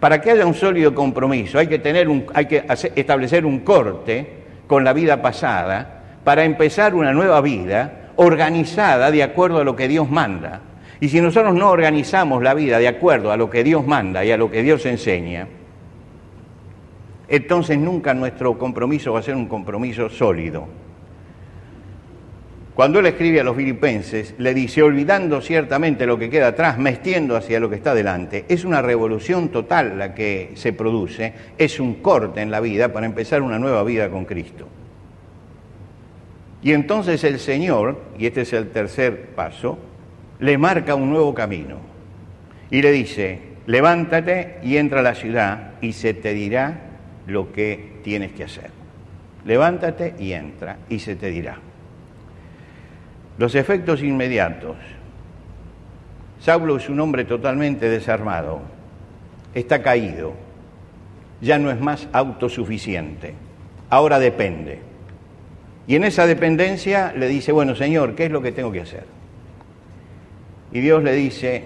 Para 0.00 0.20
que 0.20 0.32
haya 0.32 0.46
un 0.46 0.54
sólido 0.54 0.94
compromiso 0.94 1.58
hay 1.58 1.68
que, 1.68 1.78
tener 1.78 2.08
hay 2.34 2.46
que 2.46 2.64
establecer 2.96 3.46
un 3.46 3.60
corte 3.60 4.42
con 4.66 4.82
la 4.84 4.92
vida 4.92 5.22
pasada 5.22 6.02
para 6.24 6.44
empezar 6.44 6.94
una 6.94 7.12
nueva 7.12 7.40
vida 7.40 8.10
organizada 8.16 9.10
de 9.10 9.22
acuerdo 9.22 9.60
a 9.60 9.64
lo 9.64 9.76
que 9.76 9.88
Dios 9.88 10.10
manda. 10.10 10.60
Y 11.00 11.08
si 11.08 11.20
nosotros 11.20 11.54
no 11.54 11.70
organizamos 11.70 12.42
la 12.42 12.54
vida 12.54 12.78
de 12.78 12.88
acuerdo 12.88 13.32
a 13.32 13.36
lo 13.36 13.50
que 13.50 13.64
Dios 13.64 13.86
manda 13.86 14.24
y 14.24 14.30
a 14.30 14.36
lo 14.36 14.50
que 14.50 14.62
Dios 14.62 14.86
enseña, 14.86 15.46
entonces 17.32 17.78
nunca 17.78 18.12
nuestro 18.12 18.58
compromiso 18.58 19.14
va 19.14 19.20
a 19.20 19.22
ser 19.22 19.34
un 19.34 19.46
compromiso 19.46 20.10
sólido. 20.10 20.68
Cuando 22.74 22.98
él 22.98 23.06
escribe 23.06 23.40
a 23.40 23.44
los 23.44 23.56
filipenses, 23.56 24.34
le 24.36 24.52
dice, 24.52 24.82
olvidando 24.82 25.40
ciertamente 25.40 26.04
lo 26.04 26.18
que 26.18 26.28
queda 26.28 26.48
atrás, 26.48 26.76
mestiendo 26.76 27.34
hacia 27.34 27.58
lo 27.58 27.70
que 27.70 27.76
está 27.76 27.94
delante, 27.94 28.44
es 28.48 28.66
una 28.66 28.82
revolución 28.82 29.48
total 29.48 29.98
la 29.98 30.14
que 30.14 30.50
se 30.56 30.74
produce, 30.74 31.32
es 31.56 31.80
un 31.80 32.02
corte 32.02 32.42
en 32.42 32.50
la 32.50 32.60
vida 32.60 32.92
para 32.92 33.06
empezar 33.06 33.40
una 33.40 33.58
nueva 33.58 33.82
vida 33.82 34.10
con 34.10 34.26
Cristo. 34.26 34.68
Y 36.62 36.72
entonces 36.72 37.24
el 37.24 37.38
Señor, 37.38 37.98
y 38.18 38.26
este 38.26 38.42
es 38.42 38.52
el 38.52 38.68
tercer 38.68 39.30
paso, 39.30 39.78
le 40.38 40.58
marca 40.58 40.94
un 40.94 41.08
nuevo 41.08 41.32
camino 41.32 41.78
y 42.70 42.82
le 42.82 42.92
dice, 42.92 43.38
levántate 43.66 44.58
y 44.62 44.76
entra 44.76 45.00
a 45.00 45.02
la 45.02 45.14
ciudad 45.14 45.72
y 45.80 45.94
se 45.94 46.12
te 46.12 46.34
dirá 46.34 46.91
lo 47.26 47.52
que 47.52 48.00
tienes 48.02 48.32
que 48.32 48.44
hacer. 48.44 48.70
Levántate 49.44 50.14
y 50.18 50.32
entra 50.32 50.78
y 50.88 50.98
se 50.98 51.16
te 51.16 51.30
dirá. 51.30 51.58
Los 53.38 53.54
efectos 53.54 54.02
inmediatos. 54.02 54.76
Saulo 56.40 56.76
es 56.76 56.88
un 56.88 57.00
hombre 57.00 57.24
totalmente 57.24 57.88
desarmado, 57.88 58.60
está 59.54 59.80
caído, 59.80 60.32
ya 61.40 61.58
no 61.58 61.70
es 61.70 61.80
más 61.80 62.08
autosuficiente, 62.12 63.34
ahora 63.90 64.18
depende. 64.18 64.80
Y 65.86 65.94
en 65.96 66.04
esa 66.04 66.26
dependencia 66.26 67.12
le 67.16 67.28
dice, 67.28 67.52
bueno 67.52 67.76
Señor, 67.76 68.14
¿qué 68.14 68.26
es 68.26 68.32
lo 68.32 68.42
que 68.42 68.52
tengo 68.52 68.72
que 68.72 68.80
hacer? 68.80 69.04
Y 70.72 70.80
Dios 70.80 71.02
le 71.02 71.12
dice, 71.12 71.64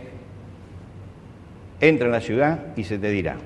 entra 1.80 2.06
en 2.06 2.12
la 2.12 2.20
ciudad 2.20 2.58
y 2.76 2.84
se 2.84 2.98
te 2.98 3.10
dirá. 3.10 3.36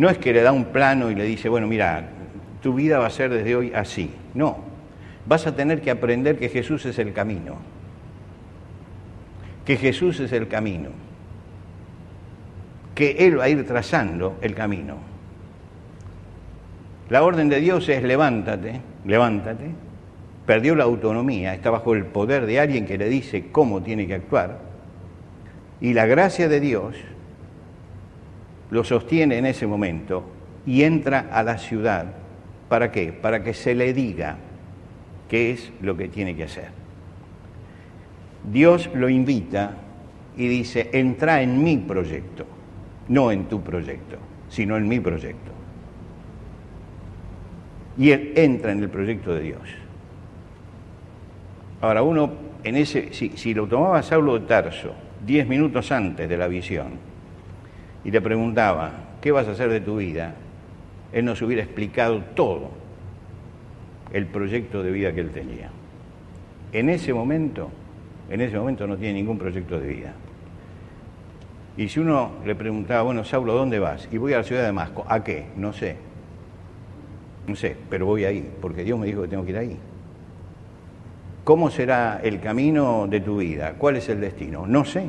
No 0.00 0.08
es 0.08 0.16
que 0.16 0.32
le 0.32 0.40
da 0.40 0.50
un 0.50 0.64
plano 0.64 1.10
y 1.10 1.14
le 1.14 1.24
dice, 1.24 1.50
bueno, 1.50 1.66
mira, 1.66 2.08
tu 2.62 2.72
vida 2.72 2.98
va 2.98 3.04
a 3.04 3.10
ser 3.10 3.28
desde 3.28 3.54
hoy 3.54 3.70
así. 3.74 4.10
No, 4.32 4.56
vas 5.26 5.46
a 5.46 5.54
tener 5.54 5.82
que 5.82 5.90
aprender 5.90 6.38
que 6.38 6.48
Jesús 6.48 6.86
es 6.86 6.98
el 6.98 7.12
camino. 7.12 7.56
Que 9.66 9.76
Jesús 9.76 10.18
es 10.20 10.32
el 10.32 10.48
camino. 10.48 10.88
Que 12.94 13.26
Él 13.26 13.38
va 13.38 13.44
a 13.44 13.48
ir 13.50 13.66
trazando 13.66 14.38
el 14.40 14.54
camino. 14.54 14.96
La 17.10 17.22
orden 17.22 17.50
de 17.50 17.60
Dios 17.60 17.86
es 17.90 18.02
levántate, 18.02 18.80
levántate. 19.04 19.66
Perdió 20.46 20.76
la 20.76 20.84
autonomía, 20.84 21.52
está 21.52 21.68
bajo 21.68 21.94
el 21.94 22.06
poder 22.06 22.46
de 22.46 22.58
alguien 22.58 22.86
que 22.86 22.96
le 22.96 23.10
dice 23.10 23.50
cómo 23.52 23.82
tiene 23.82 24.06
que 24.06 24.14
actuar. 24.14 24.60
Y 25.78 25.92
la 25.92 26.06
gracia 26.06 26.48
de 26.48 26.58
Dios 26.58 26.96
lo 28.70 28.84
sostiene 28.84 29.38
en 29.38 29.46
ese 29.46 29.66
momento 29.66 30.24
y 30.66 30.82
entra 30.82 31.28
a 31.32 31.42
la 31.42 31.58
ciudad. 31.58 32.06
¿Para 32.68 32.92
qué? 32.92 33.12
Para 33.12 33.42
que 33.42 33.54
se 33.54 33.74
le 33.74 33.92
diga 33.92 34.36
qué 35.28 35.52
es 35.52 35.72
lo 35.80 35.96
que 35.96 36.08
tiene 36.08 36.36
que 36.36 36.44
hacer. 36.44 36.68
Dios 38.50 38.88
lo 38.94 39.08
invita 39.08 39.74
y 40.36 40.46
dice, 40.48 40.88
entra 40.92 41.42
en 41.42 41.62
mi 41.62 41.76
proyecto, 41.76 42.46
no 43.08 43.30
en 43.32 43.44
tu 43.46 43.60
proyecto, 43.60 44.16
sino 44.48 44.76
en 44.76 44.88
mi 44.88 45.00
proyecto. 45.00 45.50
Y 47.98 48.12
él 48.12 48.32
entra 48.36 48.72
en 48.72 48.82
el 48.82 48.88
proyecto 48.88 49.34
de 49.34 49.42
Dios. 49.42 49.60
Ahora, 51.80 52.02
uno, 52.02 52.32
en 52.62 52.76
ese, 52.76 53.12
si, 53.12 53.30
si 53.30 53.52
lo 53.52 53.66
tomaba 53.66 54.02
Saulo 54.02 54.38
de 54.38 54.46
Tarso, 54.46 54.94
diez 55.26 55.46
minutos 55.46 55.90
antes 55.92 56.28
de 56.28 56.36
la 56.36 56.46
visión, 56.46 57.09
y 58.04 58.10
le 58.10 58.20
preguntaba, 58.20 58.92
¿qué 59.20 59.30
vas 59.32 59.46
a 59.48 59.52
hacer 59.52 59.70
de 59.70 59.80
tu 59.80 59.96
vida? 59.96 60.34
Él 61.12 61.24
nos 61.24 61.42
hubiera 61.42 61.62
explicado 61.62 62.22
todo 62.34 62.70
el 64.12 64.26
proyecto 64.26 64.82
de 64.82 64.90
vida 64.90 65.12
que 65.12 65.20
él 65.20 65.30
tenía. 65.30 65.70
En 66.72 66.88
ese 66.88 67.12
momento, 67.12 67.70
en 68.30 68.40
ese 68.40 68.58
momento 68.58 68.86
no 68.86 68.96
tiene 68.96 69.14
ningún 69.14 69.38
proyecto 69.38 69.78
de 69.78 69.88
vida. 69.88 70.12
Y 71.76 71.88
si 71.88 72.00
uno 72.00 72.32
le 72.44 72.54
preguntaba, 72.54 73.02
bueno, 73.02 73.24
Saulo, 73.24 73.54
¿dónde 73.54 73.78
vas? 73.78 74.08
Y 74.12 74.18
voy 74.18 74.32
a 74.34 74.38
la 74.38 74.44
ciudad 74.44 74.62
de 74.62 74.66
Damasco. 74.66 75.04
¿A 75.08 75.22
qué? 75.22 75.46
No 75.56 75.72
sé. 75.72 75.96
No 77.46 77.56
sé, 77.56 77.76
pero 77.88 78.06
voy 78.06 78.24
ahí, 78.24 78.48
porque 78.60 78.84
Dios 78.84 78.98
me 78.98 79.06
dijo 79.06 79.22
que 79.22 79.28
tengo 79.28 79.44
que 79.44 79.50
ir 79.50 79.58
ahí. 79.58 79.78
¿Cómo 81.42 81.70
será 81.70 82.20
el 82.22 82.40
camino 82.40 83.06
de 83.08 83.20
tu 83.20 83.38
vida? 83.38 83.74
¿Cuál 83.78 83.96
es 83.96 84.08
el 84.08 84.20
destino? 84.20 84.66
No 84.66 84.84
sé. 84.84 85.08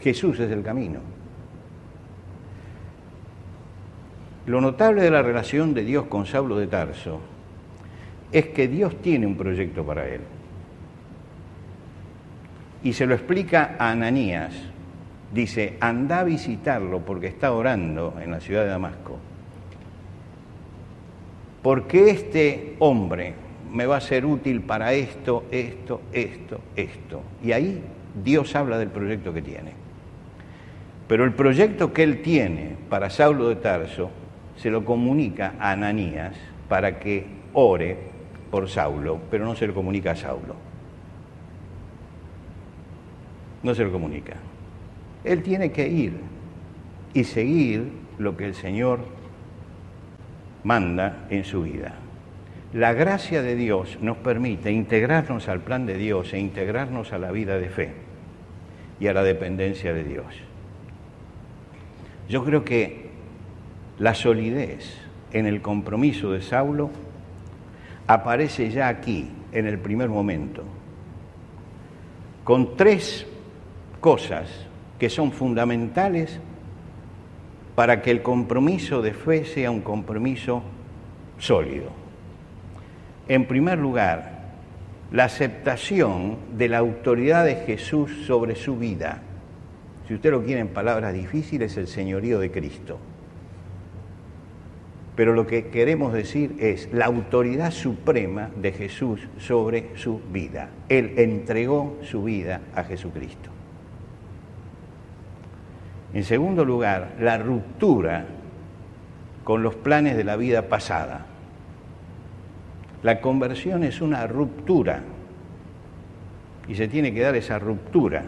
Jesús 0.00 0.38
es 0.40 0.50
el 0.50 0.62
camino. 0.62 1.00
Lo 4.48 4.62
notable 4.62 5.02
de 5.02 5.10
la 5.10 5.20
relación 5.20 5.74
de 5.74 5.84
Dios 5.84 6.06
con 6.06 6.24
Saulo 6.24 6.56
de 6.56 6.68
Tarso 6.68 7.20
es 8.32 8.46
que 8.46 8.66
Dios 8.66 8.96
tiene 9.02 9.26
un 9.26 9.36
proyecto 9.36 9.84
para 9.84 10.08
él. 10.08 10.22
Y 12.82 12.94
se 12.94 13.04
lo 13.04 13.12
explica 13.12 13.76
a 13.78 13.90
Ananías. 13.90 14.54
Dice, 15.34 15.76
anda 15.80 16.20
a 16.20 16.24
visitarlo 16.24 17.00
porque 17.00 17.26
está 17.26 17.52
orando 17.52 18.14
en 18.22 18.30
la 18.30 18.40
ciudad 18.40 18.62
de 18.62 18.70
Damasco. 18.70 19.18
Porque 21.60 22.08
este 22.08 22.76
hombre 22.78 23.34
me 23.70 23.84
va 23.84 23.98
a 23.98 24.00
ser 24.00 24.24
útil 24.24 24.62
para 24.62 24.94
esto, 24.94 25.44
esto, 25.50 26.00
esto, 26.10 26.60
esto. 26.74 27.22
Y 27.44 27.52
ahí 27.52 27.82
Dios 28.24 28.56
habla 28.56 28.78
del 28.78 28.88
proyecto 28.88 29.34
que 29.34 29.42
tiene. 29.42 29.72
Pero 31.06 31.24
el 31.24 31.34
proyecto 31.34 31.92
que 31.92 32.02
él 32.02 32.22
tiene 32.22 32.76
para 32.88 33.10
Saulo 33.10 33.50
de 33.50 33.56
Tarso 33.56 34.10
se 34.58 34.70
lo 34.70 34.84
comunica 34.84 35.54
a 35.58 35.72
Ananías 35.72 36.34
para 36.68 36.98
que 36.98 37.26
ore 37.52 37.96
por 38.50 38.68
Saulo, 38.68 39.20
pero 39.30 39.44
no 39.44 39.54
se 39.54 39.66
lo 39.66 39.74
comunica 39.74 40.12
a 40.12 40.16
Saulo. 40.16 40.56
No 43.62 43.74
se 43.74 43.84
lo 43.84 43.92
comunica. 43.92 44.34
Él 45.24 45.42
tiene 45.42 45.70
que 45.70 45.88
ir 45.88 46.12
y 47.14 47.24
seguir 47.24 47.90
lo 48.18 48.36
que 48.36 48.46
el 48.46 48.54
Señor 48.54 49.00
manda 50.64 51.26
en 51.30 51.44
su 51.44 51.62
vida. 51.62 51.94
La 52.72 52.92
gracia 52.92 53.42
de 53.42 53.56
Dios 53.56 53.98
nos 54.00 54.18
permite 54.18 54.72
integrarnos 54.72 55.48
al 55.48 55.60
plan 55.60 55.86
de 55.86 55.96
Dios 55.96 56.32
e 56.34 56.38
integrarnos 56.38 57.12
a 57.12 57.18
la 57.18 57.30
vida 57.30 57.58
de 57.58 57.70
fe 57.70 57.92
y 59.00 59.06
a 59.06 59.14
la 59.14 59.22
dependencia 59.22 59.94
de 59.94 60.04
Dios. 60.04 60.26
Yo 62.28 62.44
creo 62.44 62.64
que 62.64 63.07
la 63.98 64.14
solidez 64.14 64.96
en 65.32 65.46
el 65.46 65.60
compromiso 65.60 66.30
de 66.32 66.40
Saulo 66.40 66.90
aparece 68.06 68.70
ya 68.70 68.88
aquí, 68.88 69.28
en 69.52 69.66
el 69.66 69.78
primer 69.78 70.08
momento, 70.08 70.62
con 72.44 72.76
tres 72.76 73.26
cosas 74.00 74.48
que 74.98 75.10
son 75.10 75.32
fundamentales 75.32 76.40
para 77.74 78.00
que 78.02 78.10
el 78.10 78.22
compromiso 78.22 79.02
de 79.02 79.14
fe 79.14 79.44
sea 79.44 79.70
un 79.70 79.80
compromiso 79.80 80.62
sólido. 81.38 81.90
En 83.28 83.46
primer 83.46 83.78
lugar, 83.78 84.38
la 85.12 85.24
aceptación 85.24 86.36
de 86.56 86.68
la 86.68 86.78
autoridad 86.78 87.44
de 87.44 87.56
Jesús 87.56 88.26
sobre 88.26 88.54
su 88.54 88.78
vida. 88.78 89.22
Si 90.06 90.14
usted 90.14 90.30
lo 90.30 90.44
quiere 90.44 90.60
en 90.60 90.68
palabras 90.68 91.12
difíciles, 91.12 91.76
el 91.76 91.86
señorío 91.86 92.38
de 92.38 92.50
Cristo 92.50 92.98
pero 95.18 95.34
lo 95.34 95.48
que 95.48 95.66
queremos 95.66 96.12
decir 96.12 96.54
es 96.60 96.90
la 96.92 97.06
autoridad 97.06 97.72
suprema 97.72 98.50
de 98.54 98.70
Jesús 98.70 99.26
sobre 99.38 99.96
su 99.96 100.20
vida. 100.32 100.68
Él 100.88 101.14
entregó 101.16 101.98
su 102.02 102.22
vida 102.22 102.60
a 102.72 102.84
Jesucristo. 102.84 103.50
En 106.14 106.22
segundo 106.22 106.64
lugar, 106.64 107.16
la 107.18 107.36
ruptura 107.36 108.26
con 109.42 109.64
los 109.64 109.74
planes 109.74 110.16
de 110.16 110.22
la 110.22 110.36
vida 110.36 110.68
pasada. 110.68 111.26
La 113.02 113.20
conversión 113.20 113.82
es 113.82 114.00
una 114.00 114.24
ruptura 114.28 115.02
y 116.68 116.76
se 116.76 116.86
tiene 116.86 117.12
que 117.12 117.22
dar 117.22 117.34
esa 117.34 117.58
ruptura 117.58 118.22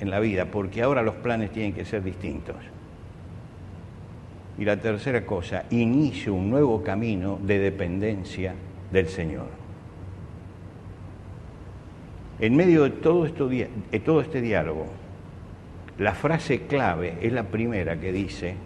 en 0.00 0.08
la 0.08 0.18
vida 0.18 0.46
porque 0.46 0.80
ahora 0.80 1.02
los 1.02 1.16
planes 1.16 1.50
tienen 1.50 1.74
que 1.74 1.84
ser 1.84 2.02
distintos. 2.02 2.56
Y 4.58 4.64
la 4.64 4.76
tercera 4.76 5.24
cosa, 5.24 5.64
inicio 5.70 6.34
un 6.34 6.50
nuevo 6.50 6.82
camino 6.82 7.38
de 7.42 7.58
dependencia 7.58 8.54
del 8.90 9.08
Señor. 9.08 9.46
En 12.38 12.56
medio 12.56 12.84
de 12.84 12.90
todo, 12.90 13.24
de 13.24 14.00
todo 14.04 14.20
este 14.20 14.40
diálogo, 14.40 14.86
la 15.98 16.14
frase 16.14 16.62
clave 16.62 17.16
es 17.22 17.32
la 17.32 17.44
primera 17.44 18.00
que 18.00 18.12
dice 18.12 18.56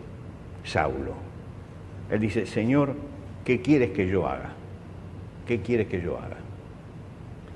Saulo. 0.64 1.14
Él 2.10 2.20
dice, 2.20 2.46
Señor, 2.46 2.94
¿qué 3.44 3.60
quieres 3.60 3.90
que 3.90 4.08
yo 4.08 4.28
haga? 4.28 4.52
¿Qué 5.46 5.60
quieres 5.60 5.88
que 5.88 6.00
yo 6.00 6.18
haga? 6.18 6.36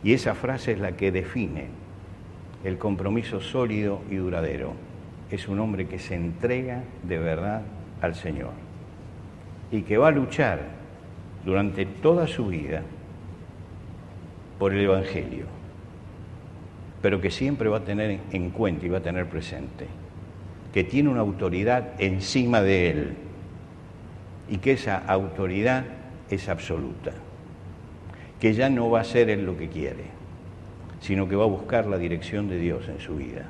Y 0.02 0.12
esa 0.12 0.34
frase 0.34 0.72
es 0.72 0.80
la 0.80 0.92
que 0.92 1.12
define 1.12 1.68
el 2.64 2.78
compromiso 2.78 3.40
sólido 3.40 4.02
y 4.10 4.16
duradero. 4.16 4.72
Es 5.30 5.48
un 5.48 5.60
hombre 5.60 5.86
que 5.86 5.98
se 5.98 6.14
entrega 6.14 6.82
de 7.02 7.18
verdad 7.18 7.62
al 8.00 8.14
Señor 8.14 8.52
y 9.70 9.82
que 9.82 9.98
va 9.98 10.08
a 10.08 10.12
luchar 10.12 10.60
durante 11.44 11.86
toda 11.86 12.26
su 12.26 12.46
vida 12.46 12.82
por 14.58 14.74
el 14.74 14.84
Evangelio, 14.84 15.46
pero 17.00 17.20
que 17.20 17.30
siempre 17.30 17.68
va 17.68 17.78
a 17.78 17.84
tener 17.84 18.20
en 18.32 18.50
cuenta 18.50 18.86
y 18.86 18.88
va 18.88 18.98
a 18.98 19.02
tener 19.02 19.26
presente 19.26 19.86
que 20.72 20.84
tiene 20.84 21.08
una 21.08 21.20
autoridad 21.20 21.94
encima 21.98 22.60
de 22.62 22.90
él 22.90 23.14
y 24.48 24.58
que 24.58 24.72
esa 24.72 24.98
autoridad 24.98 25.84
es 26.30 26.48
absoluta, 26.48 27.12
que 28.38 28.52
ya 28.52 28.70
no 28.70 28.90
va 28.90 29.00
a 29.00 29.04
ser 29.04 29.30
él 29.30 29.44
lo 29.44 29.56
que 29.56 29.68
quiere, 29.68 30.04
sino 31.00 31.28
que 31.28 31.36
va 31.36 31.44
a 31.44 31.48
buscar 31.48 31.86
la 31.86 31.98
dirección 31.98 32.48
de 32.48 32.58
Dios 32.58 32.88
en 32.88 33.00
su 33.00 33.16
vida 33.16 33.46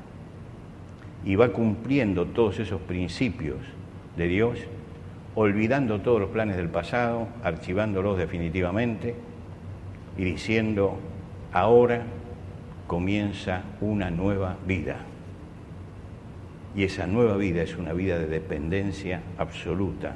y 1.24 1.36
va 1.36 1.48
cumpliendo 1.48 2.26
todos 2.26 2.58
esos 2.58 2.80
principios 2.80 3.58
de 4.16 4.28
Dios, 4.28 4.58
olvidando 5.34 6.00
todos 6.00 6.20
los 6.20 6.30
planes 6.30 6.56
del 6.56 6.68
pasado, 6.68 7.28
archivándolos 7.42 8.18
definitivamente 8.18 9.14
y 10.16 10.24
diciendo, 10.24 10.98
ahora 11.52 12.02
comienza 12.86 13.62
una 13.80 14.10
nueva 14.10 14.56
vida. 14.66 14.96
Y 16.74 16.84
esa 16.84 17.06
nueva 17.06 17.36
vida 17.36 17.62
es 17.62 17.76
una 17.76 17.92
vida 17.92 18.18
de 18.18 18.26
dependencia 18.26 19.22
absoluta, 19.38 20.14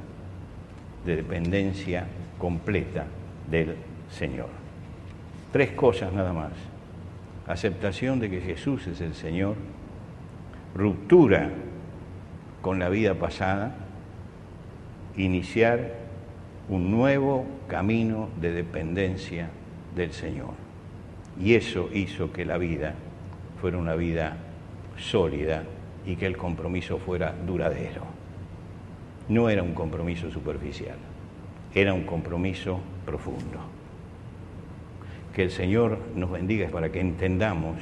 de 1.04 1.16
dependencia 1.16 2.06
completa 2.38 3.06
del 3.50 3.74
Señor. 4.10 4.48
Tres 5.52 5.72
cosas 5.72 6.12
nada 6.12 6.32
más. 6.32 6.52
Aceptación 7.46 8.20
de 8.20 8.30
que 8.30 8.40
Jesús 8.40 8.86
es 8.86 9.00
el 9.00 9.14
Señor, 9.14 9.56
ruptura 10.74 11.50
con 12.64 12.78
la 12.78 12.88
vida 12.88 13.12
pasada, 13.12 13.74
iniciar 15.18 15.96
un 16.70 16.90
nuevo 16.90 17.44
camino 17.68 18.30
de 18.40 18.52
dependencia 18.52 19.50
del 19.94 20.14
Señor. 20.14 20.54
Y 21.38 21.56
eso 21.56 21.90
hizo 21.92 22.32
que 22.32 22.46
la 22.46 22.56
vida 22.56 22.94
fuera 23.60 23.76
una 23.76 23.94
vida 23.94 24.38
sólida 24.96 25.64
y 26.06 26.16
que 26.16 26.24
el 26.24 26.38
compromiso 26.38 26.96
fuera 26.96 27.34
duradero. 27.46 28.00
No 29.28 29.50
era 29.50 29.62
un 29.62 29.74
compromiso 29.74 30.30
superficial, 30.30 30.96
era 31.74 31.92
un 31.92 32.04
compromiso 32.04 32.80
profundo. 33.04 33.58
Que 35.34 35.42
el 35.42 35.50
Señor 35.50 35.98
nos 36.16 36.30
bendiga 36.30 36.70
para 36.70 36.90
que 36.90 37.00
entendamos 37.00 37.76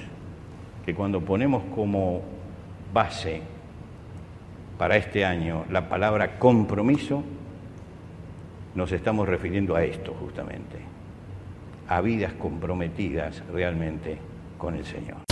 que 0.85 0.93
cuando 0.93 1.21
ponemos 1.21 1.63
como 1.73 2.23
base 2.93 3.52
para 4.83 4.97
este 4.97 5.25
año 5.25 5.65
la 5.71 5.89
palabra 5.89 6.41
compromiso, 6.41 7.23
nos 8.75 8.91
estamos 8.91 9.29
refiriendo 9.29 9.77
a 9.77 9.85
esto 9.85 10.13
justamente, 10.13 10.77
a 11.87 12.01
vidas 12.01 12.33
comprometidas 12.33 13.45
realmente 13.53 14.19
con 14.59 14.75
el 14.75 14.85
Señor. 14.85 15.32